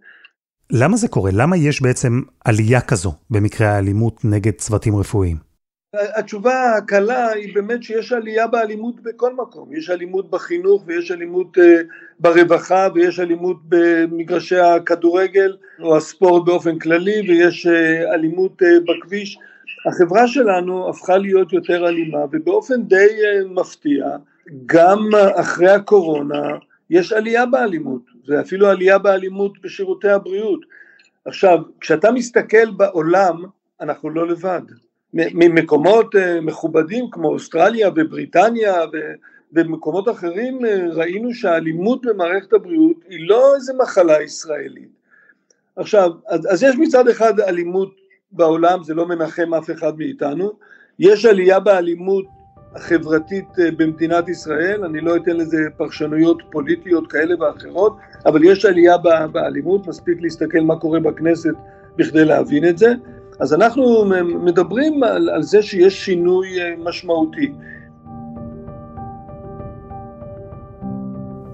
למה 0.72 0.98
זה 0.98 1.08
קורה? 1.08 1.32
למה 1.34 1.58
יש 1.58 1.82
בעצם 1.82 2.22
עלייה 2.46 2.82
כזו 2.82 3.14
במקרה 3.30 3.68
האלימות 3.68 4.26
נגד 4.26 4.54
צוותים 4.54 4.96
רפואיים? 4.96 5.49
התשובה 5.94 6.76
הקלה 6.78 7.30
היא 7.30 7.56
באמת 7.56 7.84
שיש 7.84 8.12
עלייה 8.12 8.48
באלימות 8.48 9.00
בכל 9.04 9.34
מקום, 9.34 9.74
יש 9.74 9.90
אלימות 9.90 10.30
בחינוך 10.30 10.84
ויש 10.88 11.12
אלימות 11.12 11.58
אה, 11.58 11.82
ברווחה 12.20 12.88
ויש 12.96 13.20
אלימות 13.20 13.58
במגרשי 13.70 14.60
הכדורגל 14.60 15.58
או 15.80 15.98
הספורט 15.98 16.46
באופן 16.46 16.80
כללי 16.80 17.22
ויש 17.30 17.68
אה, 17.68 18.14
אלימות 18.14 18.64
אה, 18.64 18.68
בכביש, 18.88 19.40
החברה 19.86 20.28
שלנו 20.28 20.90
הפכה 20.90 21.18
להיות 21.18 21.54
יותר 21.54 21.88
אלימה 21.88 22.20
ובאופן 22.32 22.84
די 22.84 23.08
מפתיע 23.50 24.06
גם 24.66 25.10
אחרי 25.36 25.70
הקורונה 25.70 26.58
יש 26.90 27.14
עלייה 27.14 27.46
באלימות. 27.46 28.02
ואפילו 28.28 28.68
עלייה 28.68 28.98
באלימות 28.98 29.62
בשירותי 29.62 30.10
הבריאות. 30.10 30.60
עכשיו 31.26 31.60
כשאתה 31.82 32.12
מסתכל 32.12 32.72
בעולם 32.72 33.44
אנחנו 33.82 34.10
לא 34.10 34.28
לבד 34.28 34.62
ממקומות 35.14 36.16
אה, 36.16 36.42
מכובדים 36.42 37.06
כמו 37.12 37.28
אוסטרליה 37.28 37.90
ובריטניה 37.96 38.74
ובמקומות 39.54 40.10
אחרים 40.10 40.66
אה, 40.66 40.86
ראינו 40.92 41.34
שהאלימות 41.34 42.06
במערכת 42.06 42.54
הבריאות 42.54 42.96
היא 43.10 43.30
לא 43.30 43.56
איזה 43.56 43.74
מחלה 43.74 44.22
ישראלית. 44.22 44.90
עכשיו, 45.76 46.12
אז, 46.28 46.48
אז 46.54 46.64
יש 46.64 46.76
מצד 46.76 47.08
אחד 47.08 47.40
אלימות 47.40 47.96
בעולם, 48.32 48.84
זה 48.84 48.94
לא 48.94 49.08
מנחם 49.08 49.54
אף 49.54 49.70
אחד 49.70 49.98
מאיתנו, 49.98 50.52
יש 51.00 51.26
עלייה 51.26 51.60
באלימות 51.60 52.26
החברתית 52.76 53.60
אה, 53.60 53.72
במדינת 53.78 54.30
ישראל, 54.30 54.86
אני 54.86 55.02
לא 55.02 55.16
אתן 55.16 55.38
לזה 55.38 55.58
פרשנויות 55.78 56.42
פוליטיות 56.52 57.12
כאלה 57.12 57.36
ואחרות, 57.40 57.98
אבל 58.26 58.44
יש 58.44 58.66
עלייה 58.66 58.98
באלימות, 59.32 59.88
מספיק 59.88 60.18
להסתכל 60.22 60.60
מה 60.60 60.76
קורה 60.76 61.00
בכנסת 61.00 61.54
בכדי 61.96 62.26
להבין 62.26 62.70
את 62.70 62.78
זה, 62.78 62.94
אז 63.40 63.54
אנחנו 63.54 64.06
מדברים 64.44 65.04
על, 65.04 65.30
על 65.30 65.44
זה 65.44 65.62
שיש 65.62 66.06
שינוי 66.06 66.48
אה, 66.62 66.74
משמעותי. 66.84 67.54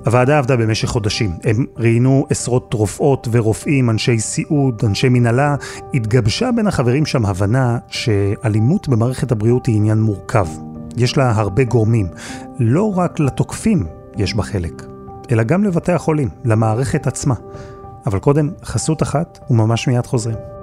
הוועדה 0.06 0.38
עבדה 0.38 0.56
במשך 0.56 0.88
חודשים. 0.88 1.32
הם 1.44 1.66
ראיינו 1.78 2.26
עשרות 2.30 2.74
רופאות 2.74 3.28
ורופאים, 3.32 3.90
אנשי 3.90 4.20
סיעוד, 4.20 4.82
אנשי 4.86 5.10
מנהלה. 5.10 5.56
התגבשה 5.94 6.50
בין 6.56 6.68
החברים 6.68 7.06
שם 7.06 7.26
הבנה 7.26 7.78
שאלימות 7.88 8.88
במערכת 8.88 9.32
הבריאות 9.32 9.66
היא 9.66 9.76
עניין 9.76 9.98
מורכב. 9.98 10.48
יש 10.98 11.18
לה 11.18 11.32
הרבה 11.32 11.64
גורמים. 11.64 12.08
לא 12.60 12.98
רק 12.98 13.20
לתוקפים 13.20 13.86
יש 14.18 14.36
בה 14.36 14.44
חלק, 14.44 14.84
אלא 15.32 15.44
גם 15.44 15.64
לבתי 15.64 15.92
החולים, 15.92 16.30
למערכת 16.46 17.08
עצמה. 17.08 17.36
אבל 18.06 18.20
קודם, 18.20 18.50
חסות 18.64 19.04
אחת, 19.04 19.40
וממש 19.50 19.88
מיד 19.88 20.06
חוזרים. 20.06 20.55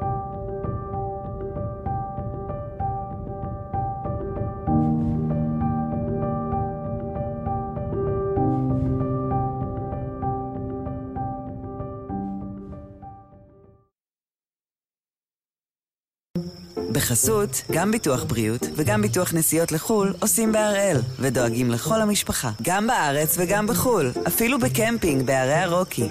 בחסות, 17.02 17.62
גם 17.72 17.90
ביטוח 17.90 18.24
בריאות 18.24 18.60
וגם 18.76 19.02
ביטוח 19.02 19.34
נסיעות 19.34 19.72
לחו"ל 19.72 20.14
עושים 20.20 20.52
בהראל, 20.52 20.96
ודואגים 21.18 21.70
לכל 21.70 22.00
המשפחה, 22.00 22.50
גם 22.62 22.86
בארץ 22.86 23.36
וגם 23.38 23.66
בחו"ל, 23.66 24.10
אפילו 24.26 24.58
בקמפינג 24.58 25.26
בערי 25.26 25.54
הרוקי. 25.54 26.08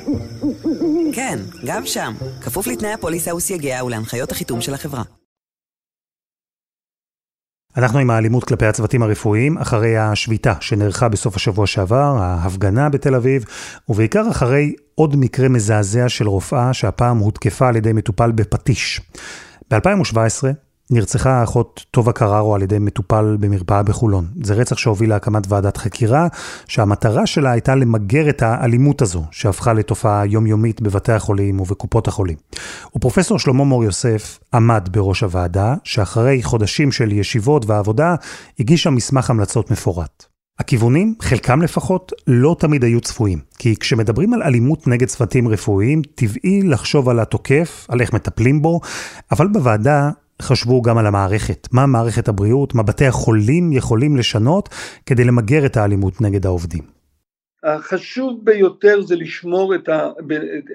כן, 1.13 1.39
גם 1.65 1.85
שם, 1.85 2.13
כפוף 2.41 2.67
לתנאי 2.67 2.93
הפוליסה 2.93 3.35
וסייגיה 3.35 3.83
ולהנחיות 3.83 4.31
החיתום 4.31 4.61
של 4.61 4.73
החברה. 4.73 5.03
אנחנו 7.77 7.99
עם 7.99 8.09
האלימות 8.09 8.43
כלפי 8.43 8.65
הצוותים 8.65 9.03
הרפואיים, 9.03 9.57
אחרי 9.57 9.97
השביתה 9.97 10.53
שנערכה 10.59 11.09
בסוף 11.09 11.35
השבוע 11.35 11.67
שעבר, 11.67 12.17
ההפגנה 12.19 12.89
בתל 12.89 13.15
אביב, 13.15 13.45
ובעיקר 13.89 14.29
אחרי 14.31 14.73
עוד 14.95 15.15
מקרה 15.15 15.49
מזעזע 15.49 16.09
של 16.09 16.27
רופאה 16.27 16.73
שהפעם 16.73 17.17
הותקפה 17.17 17.67
על 17.67 17.75
ידי 17.75 17.93
מטופל 17.93 18.31
בפטיש. 18.31 19.01
ב-2017 19.71 20.70
נרצחה 20.91 21.31
האחות 21.31 21.85
טובה 21.91 22.11
קררו 22.11 22.55
על 22.55 22.61
ידי 22.61 22.79
מטופל 22.79 23.37
במרפאה 23.39 23.83
בחולון. 23.83 24.27
זה 24.43 24.53
רצח 24.53 24.77
שהוביל 24.77 25.09
להקמת 25.09 25.43
ועדת 25.47 25.77
חקירה, 25.77 26.27
שהמטרה 26.67 27.25
שלה 27.25 27.51
הייתה 27.51 27.75
למגר 27.75 28.29
את 28.29 28.41
האלימות 28.41 29.01
הזו, 29.01 29.23
שהפכה 29.31 29.73
לתופעה 29.73 30.25
יומיומית 30.25 30.81
בבתי 30.81 31.11
החולים 31.11 31.59
ובקופות 31.59 32.07
החולים. 32.07 32.37
ופרופסור 32.95 33.39
שלמה 33.39 33.63
מור 33.63 33.83
יוסף 33.83 34.39
עמד 34.53 34.89
בראש 34.91 35.23
הוועדה, 35.23 35.75
שאחרי 35.83 36.43
חודשים 36.43 36.91
של 36.91 37.11
ישיבות 37.11 37.65
ועבודה, 37.65 38.15
הגישה 38.59 38.89
מסמך 38.89 39.29
המלצות 39.29 39.71
מפורט. 39.71 40.25
הכיוונים, 40.59 41.15
חלקם 41.21 41.61
לפחות, 41.61 42.11
לא 42.27 42.55
תמיד 42.59 42.83
היו 42.83 43.01
צפויים. 43.01 43.39
כי 43.57 43.75
כשמדברים 43.75 44.33
על 44.33 44.43
אלימות 44.43 44.87
נגד 44.87 45.07
צוותים 45.07 45.47
רפואיים, 45.47 46.01
טבעי 46.15 46.61
לחשוב 46.63 47.09
על 47.09 47.19
התוקף, 47.19 47.85
על 47.89 48.01
איך 48.01 48.13
מטפלים 48.13 48.61
בו, 48.61 48.79
אבל 49.31 49.47
בוועדה 49.47 50.09
חשבו 50.41 50.81
גם 50.81 50.97
על 50.97 51.07
המערכת, 51.07 51.67
מה 51.71 51.85
מערכת 51.85 52.27
הבריאות, 52.27 52.75
מה 52.75 52.83
בתי 52.83 53.05
החולים 53.05 53.71
יכולים 53.71 54.17
לשנות 54.17 54.69
כדי 55.05 55.23
למגר 55.23 55.65
את 55.65 55.77
האלימות 55.77 56.21
נגד 56.21 56.45
העובדים. 56.45 56.83
החשוב 57.63 58.45
ביותר 58.45 59.01
זה 59.01 59.15
לשמור 59.15 59.75
את, 59.75 59.89
ה, 59.89 60.09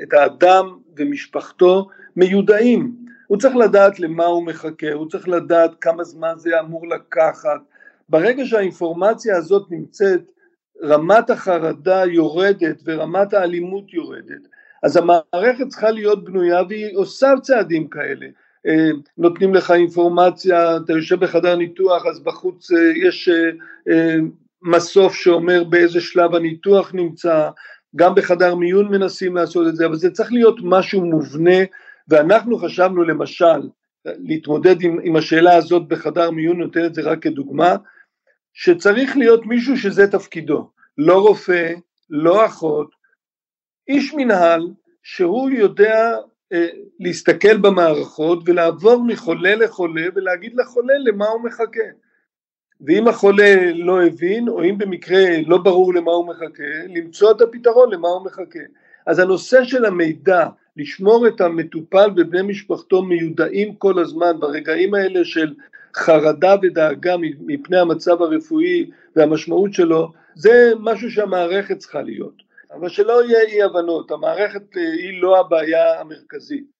את 0.02 0.12
האדם 0.12 0.66
ומשפחתו 0.96 1.88
מיודעים. 2.16 2.96
הוא 3.26 3.38
צריך 3.38 3.56
לדעת 3.56 4.00
למה 4.00 4.24
הוא 4.24 4.46
מחכה, 4.46 4.92
הוא 4.92 5.08
צריך 5.08 5.28
לדעת 5.28 5.70
כמה 5.80 6.04
זמן 6.04 6.32
זה 6.36 6.60
אמור 6.60 6.88
לקחת. 6.88 7.60
ברגע 8.08 8.46
שהאינפורמציה 8.46 9.36
הזאת 9.36 9.66
נמצאת, 9.70 10.20
רמת 10.82 11.30
החרדה 11.30 12.04
יורדת 12.04 12.82
ורמת 12.84 13.34
האלימות 13.34 13.94
יורדת. 13.94 14.48
אז 14.82 14.96
המערכת 14.96 15.68
צריכה 15.68 15.90
להיות 15.90 16.24
בנויה 16.24 16.62
והיא 16.68 16.96
עושה 16.96 17.32
צעדים 17.42 17.88
כאלה. 17.88 18.26
אה, 18.66 18.90
נותנים 19.18 19.54
לך 19.54 19.70
אינפורמציה, 19.70 20.76
אתה 20.76 20.92
יושב 20.92 21.20
בחדר 21.20 21.56
ניתוח 21.56 22.06
אז 22.06 22.20
בחוץ 22.20 22.72
אה, 22.72 22.78
יש 23.08 23.28
אה, 23.90 24.16
מסוף 24.62 25.14
שאומר 25.14 25.64
באיזה 25.64 26.00
שלב 26.00 26.34
הניתוח 26.34 26.94
נמצא, 26.94 27.50
גם 27.96 28.14
בחדר 28.14 28.54
מיון 28.54 28.88
מנסים 28.88 29.36
לעשות 29.36 29.66
את 29.68 29.76
זה, 29.76 29.86
אבל 29.86 29.96
זה 29.96 30.10
צריך 30.10 30.32
להיות 30.32 30.56
משהו 30.62 31.04
מובנה 31.04 31.58
ואנחנו 32.08 32.58
חשבנו 32.58 33.04
למשל 33.04 33.68
להתמודד 34.04 34.82
עם, 34.82 34.98
עם 35.02 35.16
השאלה 35.16 35.54
הזאת 35.54 35.88
בחדר 35.88 36.30
מיון, 36.30 36.58
נותן 36.58 36.84
את 36.84 36.94
זה 36.94 37.02
רק 37.02 37.22
כדוגמה, 37.22 37.76
שצריך 38.54 39.16
להיות 39.16 39.46
מישהו 39.46 39.76
שזה 39.76 40.06
תפקידו, 40.12 40.70
לא 40.98 41.20
רופא, 41.20 41.72
לא 42.10 42.46
אחות, 42.46 42.90
איש 43.88 44.14
מנהל 44.14 44.68
שהוא 45.02 45.50
יודע 45.50 46.12
אה, 46.12 46.18
להסתכל 47.00 47.56
במערכות 47.56 48.38
ולעבור 48.44 49.04
מחולה 49.04 49.54
לחולה 49.54 50.06
ולהגיד 50.14 50.54
לחולה 50.54 50.94
למה 50.98 51.28
הוא 51.28 51.44
מחכה. 51.44 51.88
ואם 52.80 53.08
החולה 53.08 53.72
לא 53.74 54.06
הבין, 54.06 54.48
או 54.48 54.64
אם 54.64 54.78
במקרה 54.78 55.24
לא 55.46 55.58
ברור 55.58 55.94
למה 55.94 56.12
הוא 56.12 56.26
מחכה, 56.26 56.64
למצוא 56.88 57.30
את 57.30 57.40
הפתרון 57.40 57.92
למה 57.92 58.08
הוא 58.08 58.24
מחכה. 58.24 58.58
אז 59.06 59.18
הנושא 59.18 59.64
של 59.64 59.84
המידע, 59.84 60.46
לשמור 60.76 61.28
את 61.28 61.40
המטופל 61.40 62.10
ובני 62.16 62.42
משפחתו 62.42 63.02
מיודעים 63.02 63.74
כל 63.74 63.98
הזמן 63.98 64.40
ברגעים 64.40 64.94
האלה 64.94 65.24
של 65.24 65.54
חרדה 65.96 66.54
ודאגה 66.62 67.14
מפני 67.46 67.78
המצב 67.78 68.22
הרפואי 68.22 68.90
והמשמעות 69.16 69.72
שלו, 69.72 70.12
זה 70.34 70.72
משהו 70.80 71.10
שהמערכת 71.10 71.78
צריכה 71.78 72.02
להיות. 72.02 72.45
אבל 72.80 72.88
שלא 72.88 73.24
יהיה 73.24 73.40
אי 73.48 73.62
הבנות, 73.62 74.10
המערכת 74.10 74.76
אה, 74.76 74.82
היא 74.82 75.22
לא 75.22 75.40
הבעיה 75.40 76.00
המרכזית. 76.00 76.76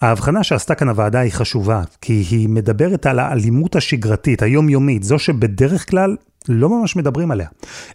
ההבחנה 0.00 0.44
שעשתה 0.44 0.74
כאן 0.74 0.88
הוועדה 0.88 1.20
היא 1.20 1.32
חשובה, 1.32 1.82
כי 2.00 2.12
היא 2.12 2.48
מדברת 2.48 3.06
על 3.06 3.18
האלימות 3.18 3.76
השגרתית, 3.76 4.42
היומיומית, 4.42 5.02
זו 5.02 5.18
שבדרך 5.18 5.90
כלל 5.90 6.16
לא 6.48 6.68
ממש 6.68 6.96
מדברים 6.96 7.30
עליה. 7.30 7.48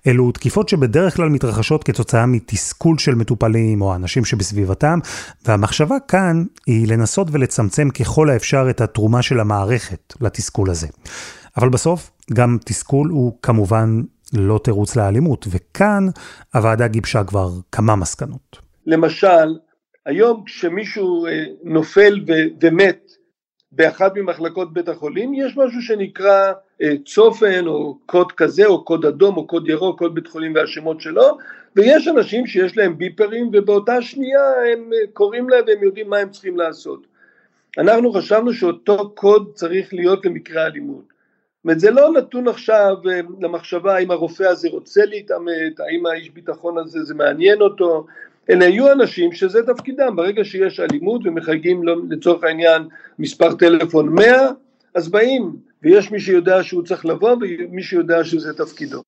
אלו 0.08 0.32
תקיפות 0.32 0.70
שבדרך 0.70 1.16
כלל 1.16 1.30
מתרחשות 1.30 1.84
כתוצאה 1.84 2.26
מתסכול 2.26 2.98
של 2.98 3.16
מטופלים 3.16 3.82
או 3.82 3.96
אנשים 3.96 4.26
שבסביבתם, 4.26 5.00
והמחשבה 5.46 5.96
כאן 6.08 6.44
היא 6.68 6.88
לנסות 6.88 7.28
ולצמצם 7.32 7.90
ככל 7.90 8.30
האפשר 8.30 8.68
את 8.70 8.82
התרומה 8.82 9.22
של 9.22 9.40
המערכת 9.40 10.14
לתסכול 10.22 10.70
הזה. 10.70 10.88
אבל 11.58 11.70
בסוף, 11.70 12.12
גם 12.34 12.58
תסכול 12.66 13.10
הוא 13.10 13.38
כמובן 13.42 14.02
לא 14.34 14.60
תירוץ 14.63 14.96
לאלימות, 14.96 15.46
וכאן 15.52 16.04
הוועדה 16.54 16.88
גיבשה 16.88 17.24
כבר 17.24 17.50
כמה 17.72 17.96
מסקנות. 17.96 18.58
למשל, 18.86 19.58
היום 20.06 20.44
כשמישהו 20.46 21.25
אה, 21.28 21.44
נופל 21.63 22.20
ומת 22.62 23.12
באחת 23.72 24.12
ממחלקות 24.16 24.74
בית 24.74 24.90
החולים, 24.90 25.34
יש 25.34 25.58
משהו 25.58 25.82
שנקרא 25.82 26.54
אה, 26.82 26.94
צופן 27.06 27.68
או 27.68 27.98
קוד 28.06 28.32
כזה 28.32 28.66
או 28.66 28.86
קוד 28.86 29.06
אדום 29.06 29.38
או 29.38 29.48
קוד 29.48 29.70
ירוק, 29.70 30.00
כל 30.00 30.10
בית 30.10 30.28
חולים 30.28 30.56
והשמות 30.56 31.02
שלו, 31.02 31.38
ויש 31.75 32.08
אנשים 32.08 32.48
שיש 32.48 32.78
להם 32.78 32.98
ביפרים 32.98 33.50
ובאותה 33.54 34.02
שנייה 34.02 34.42
הם 34.74 34.90
אה, 34.94 35.08
קוראים 35.13 35.50
להם 35.50 35.63
והם 35.68 35.84
יודעים 35.84 36.10
מה 36.10 36.18
הם 36.18 36.30
צריכים 36.30 36.58
לעשות. 36.58 37.08
אנחנו 37.78 38.13
חשבנו 38.13 38.54
שאותו 38.54 39.10
קוד 39.16 39.52
צריך 39.54 39.94
להיות 39.94 40.25
למקרה 40.25 40.66
אלימות. 40.66 41.12
זאת 41.63 41.65
אומרת, 41.65 41.79
זה 41.79 41.91
לא 41.91 42.12
נתון 42.12 42.48
עכשיו 42.48 42.96
אה, 43.10 43.20
למחשבה 43.41 43.96
האם 43.96 44.12
הרופא 44.12 44.43
הזה 44.43 44.70
רוצה 44.70 45.05
להתעמת, 45.05 45.79
האם 45.79 46.05
האיש 46.05 46.29
ביטחון 46.29 46.77
הזה 46.77 47.03
זה 47.03 47.13
מעניין 47.13 47.62
אותו, 47.62 48.05
אלה 48.50 48.65
יהיו 48.65 48.91
אנשים 48.91 49.32
שזה 49.34 49.60
תפקידם, 49.63 50.15
ברגע 50.15 50.43
שיש 50.46 50.79
אלימות 50.79 51.22
ומחייגים 51.25 51.82
לצורך 52.10 52.43
העניין 52.43 52.88
מספר 53.20 53.53
טלפון 53.53 54.10
100, 54.10 54.50
אז 54.96 55.10
באים, 55.10 55.55
ויש 55.84 56.12
מי 56.12 56.20
שיודע 56.20 56.63
שהוא 56.63 56.84
צריך 56.84 57.05
לבוא 57.05 57.36
ומי 57.41 57.84
שיודע 57.84 58.24
שזה 58.24 58.53
תפקידו. 58.53 59.01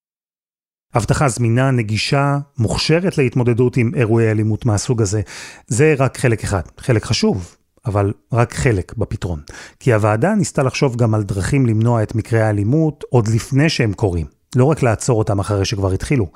אבטחה 0.96 1.28
זמינה, 1.28 1.72
נגישה, 1.72 2.38
מוכשרת 2.58 3.18
להתמודדות 3.18 3.78
עם 3.78 3.92
אירועי 3.96 4.32
אלימות 4.32 4.66
מהסוג 4.66 5.02
הזה, 5.02 5.22
זה 5.68 5.94
רק 5.98 6.18
חלק 6.18 6.44
אחד, 6.44 6.62
חלק 6.78 7.04
חשוב, 7.04 7.56
אבל 7.86 8.14
רק 8.34 8.54
חלק 8.54 8.94
בפתרון. 8.98 9.40
כי 9.80 9.94
הוועדה 9.94 10.36
ניסתה 10.36 10.64
לחשוב 10.64 10.96
גם 10.96 11.16
על 11.16 11.24
דרכים 11.24 11.66
למנוע 11.66 12.04
את 12.04 12.16
מקרי 12.16 12.42
האלימות 12.42 13.04
עוד 13.10 13.28
לפני 13.36 13.70
שהם 13.70 13.94
קורים, 13.94 14.26
לא 14.56 14.66
רק 14.66 14.84
לעצור 14.84 15.20
אותם 15.20 15.40
אחרי 15.40 15.66
שכבר 15.66 15.92
התחילו. 15.92 16.28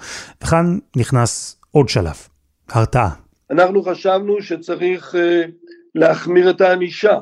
וכאן 0.44 0.78
נכנס 0.96 1.60
עוד 1.72 1.90
שלב, 1.90 2.16
הרתעה. 2.70 3.10
אנחנו 3.52 3.84
חשבנו 3.84 4.42
שצריך 4.42 5.16
uh, 5.16 5.18
להחמיר 5.96 6.50
את 6.50 6.62
הענישה, 6.62 7.18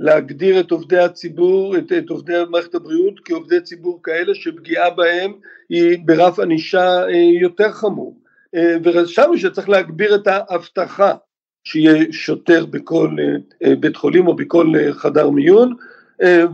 להגדיר 0.00 0.60
את 0.60 0.70
עובדי 0.70 0.98
הציבור, 0.98 1.76
את, 1.76 1.92
את 1.98 2.10
עובדי 2.10 2.32
מערכת 2.50 2.74
הבריאות 2.74 3.14
כעובדי 3.24 3.60
ציבור 3.60 4.00
כאלה 4.02 4.34
שפגיעה 4.34 4.90
בהם 4.90 5.32
היא 5.68 5.98
ברף 6.04 6.38
ענישה 6.38 7.06
uh, 7.06 7.10
יותר 7.42 7.72
חמור. 7.72 8.18
Uh, 8.56 8.58
וחשבנו 8.84 9.38
שצריך 9.38 9.68
להגביר 9.68 10.14
את 10.14 10.26
האבטחה, 10.26 11.14
שיהיה 11.64 12.12
שוטר 12.12 12.66
בכל 12.66 13.16
uh, 13.64 13.68
בית 13.80 13.96
חולים 13.96 14.26
או 14.26 14.36
בכל 14.36 14.66
uh, 14.66 14.92
חדר 14.92 15.30
מיון, 15.30 15.74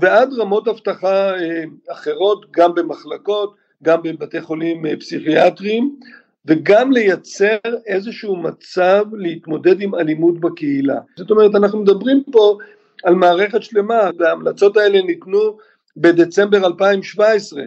ועד 0.01 0.33
רמות 0.39 0.69
אבטחה 0.69 1.33
אחרות, 1.93 2.47
גם 2.51 2.75
במחלקות, 2.75 3.55
גם 3.83 4.03
בבתי 4.03 4.41
חולים 4.41 4.97
פסיכיאטריים. 4.99 5.97
וגם 6.49 6.93
לייצר 6.93 7.57
איזשהו 7.87 8.37
מצב 8.37 9.05
להתמודד 9.13 9.81
עם 9.81 9.95
אלימות 9.95 10.41
בקהילה. 10.41 10.99
זאת 11.17 11.31
אומרת, 11.31 11.55
אנחנו 11.55 11.83
מדברים 11.83 12.23
פה 12.33 12.59
על 13.05 13.15
מערכת 13.15 13.63
שלמה, 13.63 14.11
וההמלצות 14.19 14.77
האלה 14.77 15.03
ניתנו 15.03 15.57
בדצמבר 15.97 16.67
2017. 16.67 17.63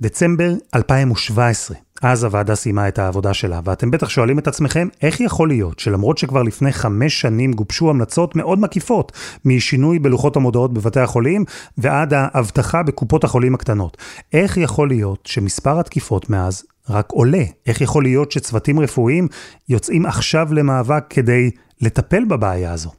דצמבר 0.00 0.50
2017. 0.74 1.76
אז 2.02 2.24
הוועדה 2.24 2.54
סיימה 2.54 2.88
את 2.88 2.98
העבודה 2.98 3.34
שלה, 3.34 3.60
ואתם 3.64 3.90
בטח 3.90 4.08
שואלים 4.08 4.38
את 4.38 4.48
עצמכם, 4.48 4.88
איך 5.02 5.20
יכול 5.20 5.48
להיות 5.48 5.78
שלמרות 5.78 6.18
שכבר 6.18 6.42
לפני 6.42 6.72
חמש 6.72 7.20
שנים 7.20 7.52
גובשו 7.52 7.90
המלצות 7.90 8.36
מאוד 8.36 8.58
מקיפות, 8.58 9.12
משינוי 9.44 9.98
בלוחות 9.98 10.36
המודעות 10.36 10.74
בבתי 10.74 11.00
החולים 11.00 11.44
ועד 11.78 12.14
האבטחה 12.14 12.82
בקופות 12.82 13.24
החולים 13.24 13.54
הקטנות, 13.54 13.96
איך 14.32 14.56
יכול 14.56 14.88
להיות 14.88 15.26
שמספר 15.26 15.80
התקיפות 15.80 16.30
מאז 16.30 16.64
רק 16.90 17.12
עולה. 17.12 17.44
איך 17.66 17.80
יכול 17.80 18.02
להיות 18.02 18.32
שצוותים 18.32 18.80
רפואיים 18.80 19.28
יוצאים 19.68 20.06
עכשיו 20.06 20.54
למאבק 20.54 21.04
כדי 21.10 21.50
לטפל 21.80 22.24
בבעיה 22.24 22.72
הזו? 22.72 22.90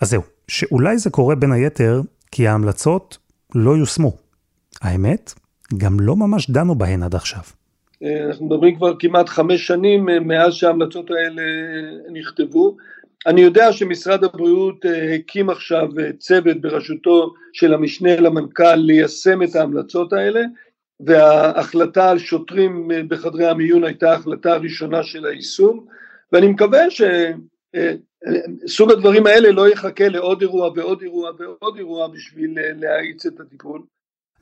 אז 0.00 0.10
זהו, 0.10 0.22
שאולי 0.48 0.98
זה 0.98 1.10
קורה 1.10 1.34
בין 1.34 1.52
היתר 1.52 2.02
כי 2.30 2.48
ההמלצות 2.48 3.18
לא 3.54 3.76
יושמו. 3.76 4.16
האמת, 4.82 5.34
גם 5.76 6.00
לא 6.00 6.16
ממש 6.16 6.50
דנו 6.50 6.74
בהן 6.74 7.02
עד 7.02 7.14
עכשיו. 7.14 7.42
אנחנו 8.02 8.46
מדברים 8.46 8.76
כבר 8.76 8.92
כמעט 8.98 9.28
חמש 9.28 9.66
שנים 9.66 10.08
אה, 10.08 10.20
מאז 10.20 10.52
שההמלצות 10.52 11.10
האלה 11.10 11.42
אה, 11.42 12.10
נכתבו. 12.12 12.76
אני 13.26 13.40
יודע 13.40 13.72
שמשרד 13.72 14.24
הבריאות 14.24 14.86
אה, 14.86 15.14
הקים 15.14 15.50
עכשיו 15.50 15.88
צוות 16.18 16.60
בראשותו 16.60 17.34
של 17.52 17.74
המשנה 17.74 18.16
למנכ"ל 18.16 18.74
ליישם 18.74 19.42
את 19.42 19.56
ההמלצות 19.56 20.12
האלה. 20.12 20.40
וההחלטה 21.06 22.10
על 22.10 22.18
שוטרים 22.18 22.90
בחדרי 23.08 23.46
המיון 23.46 23.84
הייתה 23.84 24.12
ההחלטה 24.12 24.52
הראשונה 24.52 25.02
של 25.02 25.26
היישום, 25.26 25.86
ואני 26.32 26.48
מקווה 26.48 26.80
שסוג 28.66 28.92
הדברים 28.92 29.26
האלה 29.26 29.50
לא 29.50 29.68
יחכה 29.68 30.08
לעוד 30.08 30.40
אירוע 30.40 30.70
ועוד 30.76 31.02
אירוע 31.02 31.30
ועוד 31.38 31.76
אירוע 31.76 32.08
בשביל 32.08 32.58
להאיץ 32.80 33.26
את 33.26 33.40
הטיפול. 33.40 33.82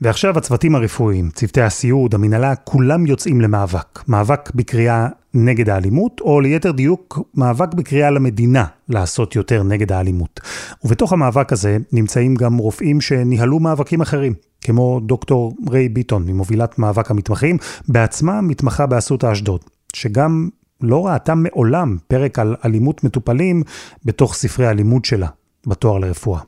ועכשיו 0.00 0.38
הצוותים 0.38 0.74
הרפואיים, 0.74 1.30
צוותי 1.30 1.62
הסיעוד, 1.62 2.14
המנהלה, 2.14 2.54
כולם 2.54 3.06
יוצאים 3.06 3.40
למאבק. 3.40 4.02
מאבק 4.08 4.50
בקריאה 4.54 5.08
נגד 5.34 5.68
האלימות, 5.70 6.20
או 6.20 6.40
ליתר 6.40 6.70
דיוק, 6.70 7.18
מאבק 7.34 7.74
בקריאה 7.74 8.10
למדינה 8.10 8.64
לעשות 8.88 9.36
יותר 9.36 9.62
נגד 9.62 9.92
האלימות. 9.92 10.40
ובתוך 10.84 11.12
המאבק 11.12 11.52
הזה 11.52 11.76
נמצאים 11.92 12.34
גם 12.34 12.56
רופאים 12.56 13.00
שניהלו 13.00 13.60
מאבקים 13.60 14.00
אחרים, 14.00 14.34
כמו 14.60 15.00
דוקטור 15.00 15.56
ריי 15.70 15.88
ביטון, 15.88 16.24
ממובילת 16.26 16.78
מאבק 16.78 17.10
המתמחים, 17.10 17.58
בעצמה 17.88 18.40
מתמחה 18.40 18.86
באסותא 18.86 19.32
אשדוד, 19.32 19.60
שגם 19.92 20.48
לא 20.80 21.06
ראתה 21.06 21.34
מעולם 21.34 21.96
פרק 22.08 22.38
על 22.38 22.56
אלימות 22.64 23.04
מטופלים 23.04 23.62
בתוך 24.04 24.34
ספרי 24.34 24.66
הלימוד 24.66 25.04
שלה, 25.04 25.28
בתואר 25.66 25.98
לרפואה. 25.98 26.40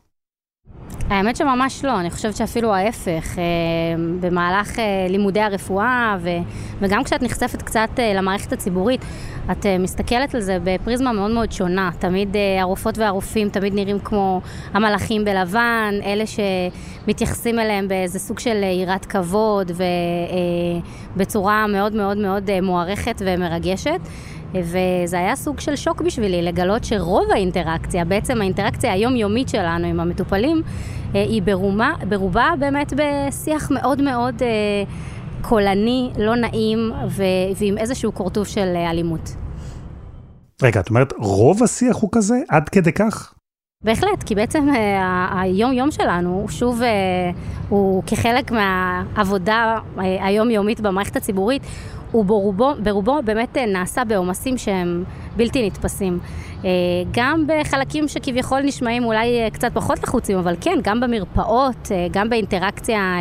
האמת 1.10 1.36
שממש 1.36 1.84
לא, 1.84 2.00
אני 2.00 2.10
חושבת 2.10 2.36
שאפילו 2.36 2.74
ההפך. 2.74 3.38
אה, 3.38 3.44
במהלך 4.20 4.78
אה, 4.78 5.06
לימודי 5.08 5.40
הרפואה, 5.40 6.16
ו, 6.20 6.28
וגם 6.80 7.04
כשאת 7.04 7.22
נחשפת 7.22 7.62
קצת 7.62 7.88
אה, 7.98 8.14
למערכת 8.14 8.52
הציבורית, 8.52 9.04
את 9.50 9.66
מסתכלת 9.78 10.34
על 10.34 10.40
זה 10.40 10.58
בפריזמה 10.64 11.12
מאוד 11.12 11.30
מאוד 11.30 11.52
שונה. 11.52 11.90
תמיד 11.98 12.36
הרופאות 12.60 12.98
והרופאים 12.98 13.48
תמיד 13.48 13.74
נראים 13.74 13.98
כמו 13.98 14.40
המלאכים 14.74 15.24
בלבן, 15.24 15.94
אלה 16.04 16.24
שמתייחסים 16.26 17.58
אליהם 17.58 17.88
באיזה 17.88 18.18
סוג 18.18 18.38
של 18.38 18.62
יראת 18.62 19.06
כבוד 19.06 19.70
ובצורה 21.16 21.66
מאוד 21.66 21.94
מאוד 21.94 22.18
מאוד 22.18 22.50
מוערכת 22.62 23.22
ומרגשת. 23.24 24.00
וזה 24.54 25.18
היה 25.18 25.36
סוג 25.36 25.60
של 25.60 25.76
שוק 25.76 26.02
בשבילי 26.02 26.42
לגלות 26.42 26.84
שרוב 26.84 27.30
האינטראקציה, 27.30 28.04
בעצם 28.04 28.40
האינטראקציה 28.40 28.92
היומיומית 28.92 29.48
שלנו 29.48 29.86
עם 29.86 30.00
המטופלים, 30.00 30.62
אה, 31.14 31.22
היא 31.22 31.42
ברומה, 31.42 31.94
ברובה 32.08 32.48
באמת 32.58 32.92
בשיח 32.96 33.70
מאוד 33.70 34.02
מאוד 34.02 34.42
אה, 34.42 34.48
קולני, 35.42 36.10
לא 36.18 36.36
נעים 36.36 36.92
ו- 37.08 37.22
ועם 37.56 37.78
איזשהו 37.78 38.12
קורטוב 38.12 38.46
של 38.46 38.72
אה, 38.76 38.90
אלימות. 38.90 39.36
רגע, 40.62 40.80
את 40.80 40.88
אומרת 40.88 41.12
רוב 41.18 41.62
השיח 41.62 41.96
הוא 41.96 42.10
כזה? 42.12 42.34
עד 42.48 42.68
כדי 42.68 42.92
כך? 42.92 43.34
בהחלט, 43.84 44.22
כי 44.26 44.34
בעצם 44.34 44.68
היום-יום 45.32 45.90
שלנו, 45.90 46.46
שוב, 46.48 46.80
הוא 47.68 48.02
כחלק 48.06 48.50
מהעבודה 48.52 49.78
היומיומית 49.96 50.80
במערכת 50.80 51.16
הציבורית, 51.16 51.62
הוא 52.12 52.24
ברובו, 52.24 52.70
ברובו 52.82 53.18
באמת 53.24 53.56
נעשה 53.56 54.04
בעומסים 54.04 54.58
שהם 54.58 55.04
בלתי 55.40 55.66
נתפסים. 55.66 56.18
אה, 56.64 56.70
גם 57.10 57.44
בחלקים 57.46 58.08
שכביכול 58.08 58.60
נשמעים 58.60 59.04
אולי 59.04 59.40
אה, 59.40 59.50
קצת 59.50 59.70
פחות 59.74 60.02
לחוצים, 60.02 60.38
אבל 60.38 60.54
כן, 60.60 60.78
גם 60.82 61.00
במרפאות, 61.00 61.92
אה, 61.92 62.06
גם 62.10 62.30
באינטראקציה 62.30 63.16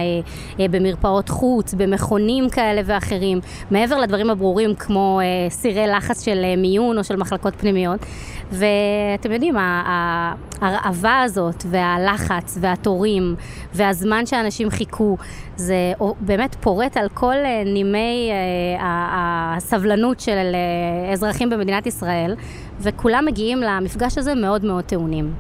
במרפאות 0.58 1.30
חוץ, 1.30 1.74
במכונים 1.74 2.50
כאלה 2.50 2.82
ואחרים, 2.86 3.40
מעבר 3.72 3.98
לדברים 3.98 4.30
הברורים 4.30 4.76
כמו 4.76 5.20
סירי 5.50 5.88
לחץ 5.88 6.26
של 6.26 6.56
מיון 6.58 6.98
או 6.98 7.04
של 7.04 7.16
מחלקות 7.16 7.56
פנימיות. 7.56 8.00
ואתם 8.52 9.32
יודעים, 9.32 9.56
ההרעבה 9.58 11.22
הזאת 11.22 11.64
והלחץ 11.70 12.58
והתורים 12.62 13.36
והזמן 13.74 14.26
שאנשים 14.26 14.70
חיכו, 14.70 15.18
זה 15.56 15.94
באמת 16.20 16.56
פורט 16.56 16.98
על 16.98 17.10
כל 17.14 17.36
נימי 17.66 18.32
הסבלנות 18.80 20.20
של 20.20 20.56
אזרחים 21.14 21.50
במדינת 21.50 21.88
ישראל. 21.88 22.09
וכולם 22.80 23.26
מגיעים 23.26 23.62
למפגש 23.62 24.18
הזה 24.18 24.36
מאוד 24.36 24.66
מאוד 24.66 24.84
טעונים. 24.84 25.34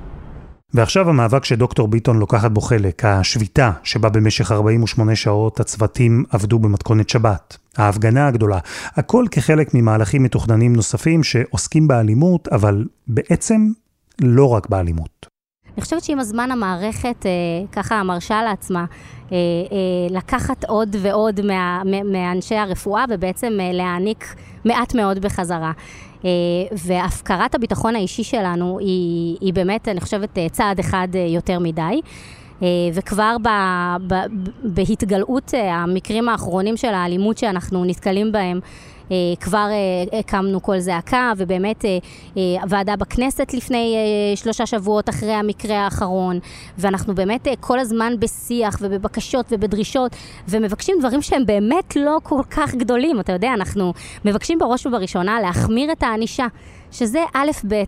ועכשיו 0.74 1.10
המאבק 1.10 1.46
שדוקטור 1.46 1.88
ביטון 1.88 2.20
לוקחת 2.20 2.52
בו 2.52 2.62
חלק, 2.62 3.06
השביתה 3.06 3.72
שבה 3.84 4.10
במשך 4.10 4.52
48 4.52 5.16
שעות 5.16 5.60
הצוותים 5.60 6.24
עבדו 6.30 6.60
במתכונת 6.60 7.10
שבת, 7.10 7.58
ההפגנה 7.78 8.28
הגדולה, 8.28 8.60
הכל 8.96 9.26
כחלק 9.32 9.74
ממהלכים 9.74 10.24
מתוכננים 10.24 10.76
נוספים 10.76 11.24
שעוסקים 11.24 11.88
באלימות, 11.88 12.48
אבל 12.48 12.86
בעצם 13.08 13.68
לא 14.22 14.54
רק 14.54 14.70
באלימות. 14.70 15.26
אני 15.74 15.84
חושבת 15.84 16.04
שעם 16.04 16.20
הזמן 16.20 16.52
המערכת 16.52 17.26
אה, 17.26 17.32
ככה 17.72 18.04
מרשה 18.04 18.42
לעצמה 18.44 18.86
אה, 19.32 19.38
אה, 19.72 20.18
לקחת 20.18 20.66
עוד 20.66 20.96
ועוד 21.02 21.42
מה, 21.42 21.82
מאנשי 22.06 22.56
הרפואה 22.56 23.06
ובעצם 23.10 23.58
אה, 23.60 23.72
להעניק 23.74 24.36
מעט 24.66 24.96
מאוד 24.96 25.20
בחזרה. 25.20 25.72
אה, 26.26 26.30
והפקרת 26.72 27.56
הביטחון 27.56 27.96
האישי 27.96 28.24
שלנו 28.24 28.80
היא, 28.80 29.38
היא 29.42 29.54
באמת, 29.54 29.88
אני 29.88 30.02
חושבת, 30.02 30.38
אה, 30.38 30.50
צעד 30.50 30.80
אחד 30.80 31.08
אה, 31.16 31.20
יותר 31.20 31.60
מדי. 31.60 32.02
וכבר 32.94 33.36
ב, 33.44 33.48
ב, 34.08 34.16
בהתגלעות 34.64 35.54
המקרים 35.72 36.30
האחרונים 36.30 36.78
של 36.78 36.88
האלימות 36.88 37.38
שאנחנו 37.38 37.86
נתקלים 37.86 38.32
בהם, 38.32 38.60
כבר 39.40 39.68
הקמנו 40.20 40.60
קול 40.60 40.80
זעקה, 40.80 41.32
ובאמת 41.38 41.86
ועדה 42.68 42.96
בכנסת 42.96 43.54
לפני 43.54 43.96
שלושה 44.36 44.66
שבועות 44.66 45.10
אחרי 45.10 45.32
המקרה 45.34 45.78
האחרון, 45.78 46.40
ואנחנו 46.78 47.16
באמת 47.16 47.48
כל 47.60 47.80
הזמן 47.80 48.14
בשיח 48.20 48.78
ובבקשות 48.82 49.46
ובדרישות, 49.52 50.16
ומבקשים 50.48 50.96
דברים 51.00 51.22
שהם 51.22 51.46
באמת 51.46 51.96
לא 51.96 52.18
כל 52.24 52.42
כך 52.50 52.76
גדולים. 52.76 53.20
אתה 53.20 53.34
יודע, 53.34 53.54
אנחנו 53.54 53.94
מבקשים 54.26 54.60
בראש 54.60 54.86
ובראשונה 54.86 55.42
להחמיר 55.42 55.92
את 55.92 56.04
הענישה, 56.04 56.46
שזה 56.92 57.24
א' 57.34 57.50
ב'. 57.68 57.84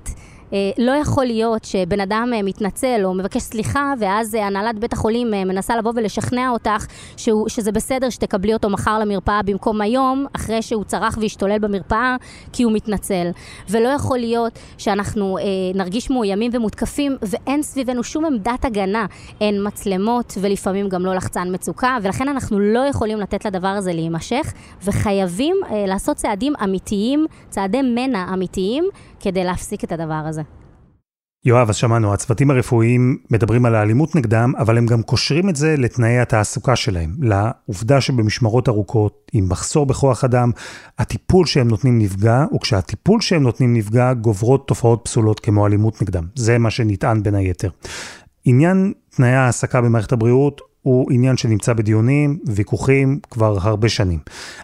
אה, 0.53 0.57
לא 0.77 0.91
יכול 0.91 1.25
להיות 1.25 1.63
שבן 1.63 1.99
אדם 1.99 2.31
אה, 2.35 2.43
מתנצל 2.43 3.01
או 3.03 3.13
מבקש 3.13 3.41
סליחה, 3.41 3.93
ואז 3.99 4.35
אה, 4.35 4.47
הנהלת 4.47 4.79
בית 4.79 4.93
החולים 4.93 5.31
מנסה 5.31 5.77
לבוא 5.77 5.91
ולשכנע 5.95 6.49
אותך 6.49 6.85
שהוא, 7.17 7.49
שזה 7.49 7.71
בסדר 7.71 8.09
שתקבלי 8.09 8.53
אותו 8.53 8.69
מחר 8.69 8.99
למרפאה 8.99 9.41
במקום 9.41 9.81
היום, 9.81 10.25
אחרי 10.35 10.61
שהוא 10.61 10.83
צרח 10.83 11.17
והשתולל 11.21 11.59
במרפאה, 11.59 12.15
כי 12.53 12.63
הוא 12.63 12.71
מתנצל. 12.73 13.31
ולא 13.69 13.87
יכול 13.89 14.17
להיות 14.17 14.59
שאנחנו 14.77 15.37
אה, 15.37 15.43
נרגיש 15.75 16.09
מאוימים 16.09 16.51
ומותקפים, 16.53 17.17
ואין 17.21 17.63
סביבנו 17.63 18.03
שום 18.03 18.25
עמדת 18.25 18.65
הגנה. 18.65 19.05
אין 19.41 19.67
מצלמות, 19.67 20.33
ולפעמים 20.41 20.89
גם 20.89 21.05
לא 21.05 21.15
לחצן 21.15 21.53
מצוקה, 21.53 21.97
ולכן 22.01 22.27
אנחנו 22.27 22.59
לא 22.59 22.79
יכולים 22.79 23.19
לתת 23.19 23.45
לדבר 23.45 23.67
הזה 23.67 23.93
להימשך, 23.93 24.53
וחייבים 24.83 25.55
אה, 25.71 25.85
לעשות 25.87 26.17
צעדים 26.17 26.53
אמיתיים, 26.63 27.25
צעדי 27.49 27.81
מנע 27.81 28.25
אמיתיים, 28.33 28.89
כדי 29.21 29.43
להפסיק 29.43 29.83
את 29.83 29.91
הדבר 29.91 30.23
הזה. 30.27 30.41
יואב, 31.45 31.69
אז 31.69 31.75
שמענו, 31.75 32.13
הצוותים 32.13 32.51
הרפואיים 32.51 33.17
מדברים 33.31 33.65
על 33.65 33.75
האלימות 33.75 34.15
נגדם, 34.15 34.53
אבל 34.57 34.77
הם 34.77 34.85
גם 34.85 35.03
קושרים 35.03 35.49
את 35.49 35.55
זה 35.55 35.75
לתנאי 35.77 36.19
התעסוקה 36.19 36.75
שלהם, 36.75 37.15
לעובדה 37.21 38.01
שבמשמרות 38.01 38.69
ארוכות, 38.69 39.31
עם 39.33 39.49
מחסור 39.49 39.85
בכוח 39.85 40.23
אדם, 40.23 40.51
הטיפול 40.99 41.45
שהם 41.45 41.67
נותנים 41.67 41.99
נפגע, 41.99 42.45
וכשהטיפול 42.55 43.21
שהם 43.21 43.43
נותנים 43.43 43.73
נפגע, 43.73 44.13
גוברות 44.13 44.67
תופעות 44.67 45.01
פסולות 45.03 45.39
כמו 45.39 45.67
אלימות 45.67 46.01
נגדם. 46.01 46.23
זה 46.35 46.57
מה 46.57 46.69
שנטען 46.69 47.23
בין 47.23 47.35
היתר. 47.35 47.69
עניין 48.45 48.93
תנאי 49.09 49.29
ההעסקה 49.29 49.81
במערכת 49.81 50.11
הבריאות 50.11 50.61
הוא 50.81 51.11
עניין 51.11 51.37
שנמצא 51.37 51.73
בדיונים, 51.73 52.39
ויכוחים, 52.45 53.19
כבר 53.31 53.57
הרבה 53.61 53.89
שנים. 53.89 54.19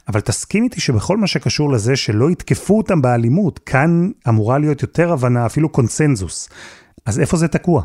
אבל 0.07 0.19
תסכים 0.19 0.63
איתי 0.63 0.81
שבכל 0.81 1.17
מה 1.17 1.27
שקשור 1.27 1.71
לזה 1.71 1.95
שלא 1.95 2.31
יתקפו 2.31 2.77
אותם 2.77 3.01
באלימות, 3.01 3.59
כאן 3.59 4.09
אמורה 4.29 4.57
להיות 4.57 4.81
יותר 4.81 5.11
הבנה, 5.11 5.45
אפילו 5.45 5.69
קונצנזוס. 5.69 6.49
אז 7.05 7.19
איפה 7.19 7.37
זה 7.37 7.47
תקוע? 7.47 7.83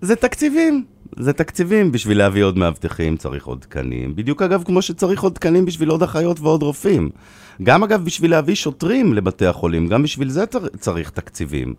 זה 0.00 0.16
תקציבים. 0.16 0.84
זה 1.18 1.32
תקציבים. 1.32 1.92
בשביל 1.92 2.18
להביא 2.18 2.44
עוד 2.44 2.58
מאבטחים 2.58 3.16
צריך 3.16 3.46
עוד 3.46 3.58
תקנים. 3.60 4.16
בדיוק 4.16 4.42
אגב, 4.42 4.62
כמו 4.64 4.82
שצריך 4.82 5.22
עוד 5.22 5.32
תקנים 5.32 5.64
בשביל 5.64 5.88
עוד 5.88 6.02
אחיות 6.02 6.40
ועוד 6.40 6.62
רופאים. 6.62 7.10
גם 7.62 7.82
אגב, 7.82 8.04
בשביל 8.04 8.30
להביא 8.30 8.54
שוטרים 8.54 9.14
לבתי 9.14 9.46
החולים, 9.46 9.86
גם 9.88 10.02
בשביל 10.02 10.28
זה 10.28 10.44
צריך 10.78 11.10
תקציבים. 11.10 11.74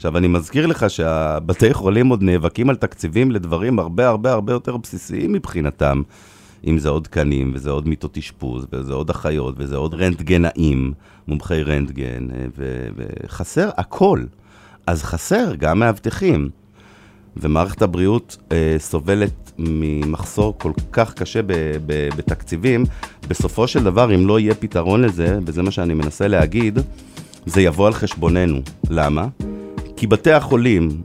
עכשיו, 0.00 0.18
אני 0.18 0.28
מזכיר 0.28 0.66
לך 0.66 0.90
שהבתי 0.90 1.74
חולים 1.74 2.08
עוד 2.08 2.22
נאבקים 2.22 2.70
על 2.70 2.76
תקציבים 2.76 3.30
לדברים 3.30 3.78
הרבה 3.78 4.08
הרבה 4.08 4.32
הרבה 4.32 4.52
יותר 4.52 4.76
בסיסיים 4.76 5.32
מבחינתם. 5.32 6.02
אם 6.66 6.78
זה 6.78 6.88
עוד 6.88 7.04
תקנים, 7.04 7.52
וזה 7.54 7.70
עוד 7.70 7.88
מיטות 7.88 8.16
אשפוז, 8.16 8.66
וזה 8.72 8.92
עוד 8.92 9.10
אחיות, 9.10 9.54
וזה 9.58 9.76
עוד 9.76 9.94
רנטגנאים, 9.94 10.92
מומחי 11.28 11.62
רנטגן, 11.62 12.28
וחסר 12.96 13.70
הכל. 13.76 14.24
אז 14.86 15.02
חסר 15.02 15.54
גם 15.58 15.78
מאבטחים. 15.78 16.50
ומערכת 17.36 17.82
הבריאות 17.82 18.36
אה, 18.52 18.76
סובלת 18.78 19.52
ממחסור 19.58 20.54
כל 20.58 20.72
כך 20.92 21.14
קשה 21.14 21.42
ב, 21.42 21.52
ב, 21.86 22.08
בתקציבים, 22.16 22.84
בסופו 23.28 23.68
של 23.68 23.84
דבר, 23.84 24.14
אם 24.14 24.26
לא 24.26 24.40
יהיה 24.40 24.54
פתרון 24.54 25.02
לזה, 25.02 25.38
וזה 25.46 25.62
מה 25.62 25.70
שאני 25.70 25.94
מנסה 25.94 26.28
להגיד, 26.28 26.78
זה 27.46 27.62
יבוא 27.62 27.86
על 27.86 27.92
חשבוננו. 27.92 28.60
למה? 28.90 29.26
כי 30.00 30.06
בתי 30.06 30.32
החולים 30.32 31.02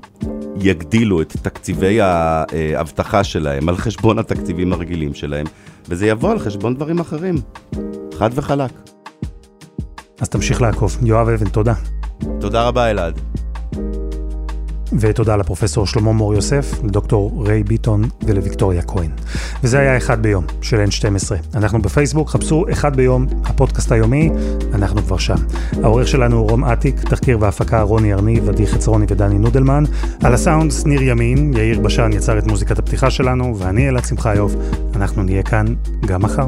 יגדילו 0.60 1.22
את 1.22 1.34
תקציבי 1.42 2.02
האבטחה 2.02 3.24
שלהם 3.24 3.70
על 3.70 3.78
חשבון 3.78 4.20
התקציבים 4.20 4.74
הרגילים 4.74 5.14
שלהם, 5.14 5.46
וזה 5.90 6.08
יבוא 6.08 6.32
על 6.32 6.40
חשבון 6.40 6.76
דברים 6.76 7.00
אחרים. 7.00 7.36
חד 8.18 8.30
וחלק. 8.34 8.72
אז 10.20 10.30
תמשיך 10.30 10.62
לעקוב. 10.62 10.98
יואב 11.02 11.30
אבן, 11.30 11.50
תודה. 11.50 11.74
תודה 12.40 12.68
רבה, 12.68 12.92
אלעד. 12.92 13.22
ותודה 15.00 15.36
לפרופסור 15.36 15.88
שלמה 15.88 16.12
מור 16.12 16.34
יוסף, 16.34 16.84
לדוקטור 16.84 17.44
ריי 17.48 17.64
ביטון 17.64 18.04
ולוויקטוריה 18.26 18.82
כהן. 18.82 19.10
וזה 19.64 19.80
היה 19.80 19.98
אחד 19.98 20.22
ביום 20.22 20.46
של 20.62 20.86
N12. 20.86 21.56
אנחנו 21.56 21.82
בפייסבוק, 21.82 22.30
חפשו 22.30 22.66
אחד 22.72 22.96
ביום, 22.96 23.28
הפודקאסט 23.44 23.92
היומי, 23.92 24.30
אנחנו 24.74 25.02
כבר 25.02 25.18
שם. 25.18 25.36
העורך 25.84 26.08
שלנו 26.08 26.38
הוא 26.38 26.50
רום 26.50 26.66
אטיק, 26.66 27.00
תחקיר 27.00 27.38
והפקה 27.42 27.82
רוני 27.82 28.14
ארניב, 28.14 28.50
עדי 28.50 28.68
חצרוני 28.68 29.06
ודני 29.10 29.38
נודלמן. 29.38 29.84
על 30.24 30.34
הסאונדס 30.34 30.86
ניר 30.86 31.02
ימין, 31.02 31.54
יאיר 31.58 31.80
בשן 31.80 32.10
יצר 32.14 32.38
את 32.38 32.48
מוזיקת 32.48 32.80
הפתיחה 32.80 33.10
שלנו, 33.10 33.58
ואני 33.60 33.90
אלעד 33.90 34.06
שמחיוב. 34.06 34.56
אנחנו 34.96 35.24
נהיה 35.24 35.44
כאן 35.44 35.66
גם 36.06 36.22
מחר. 36.22 36.48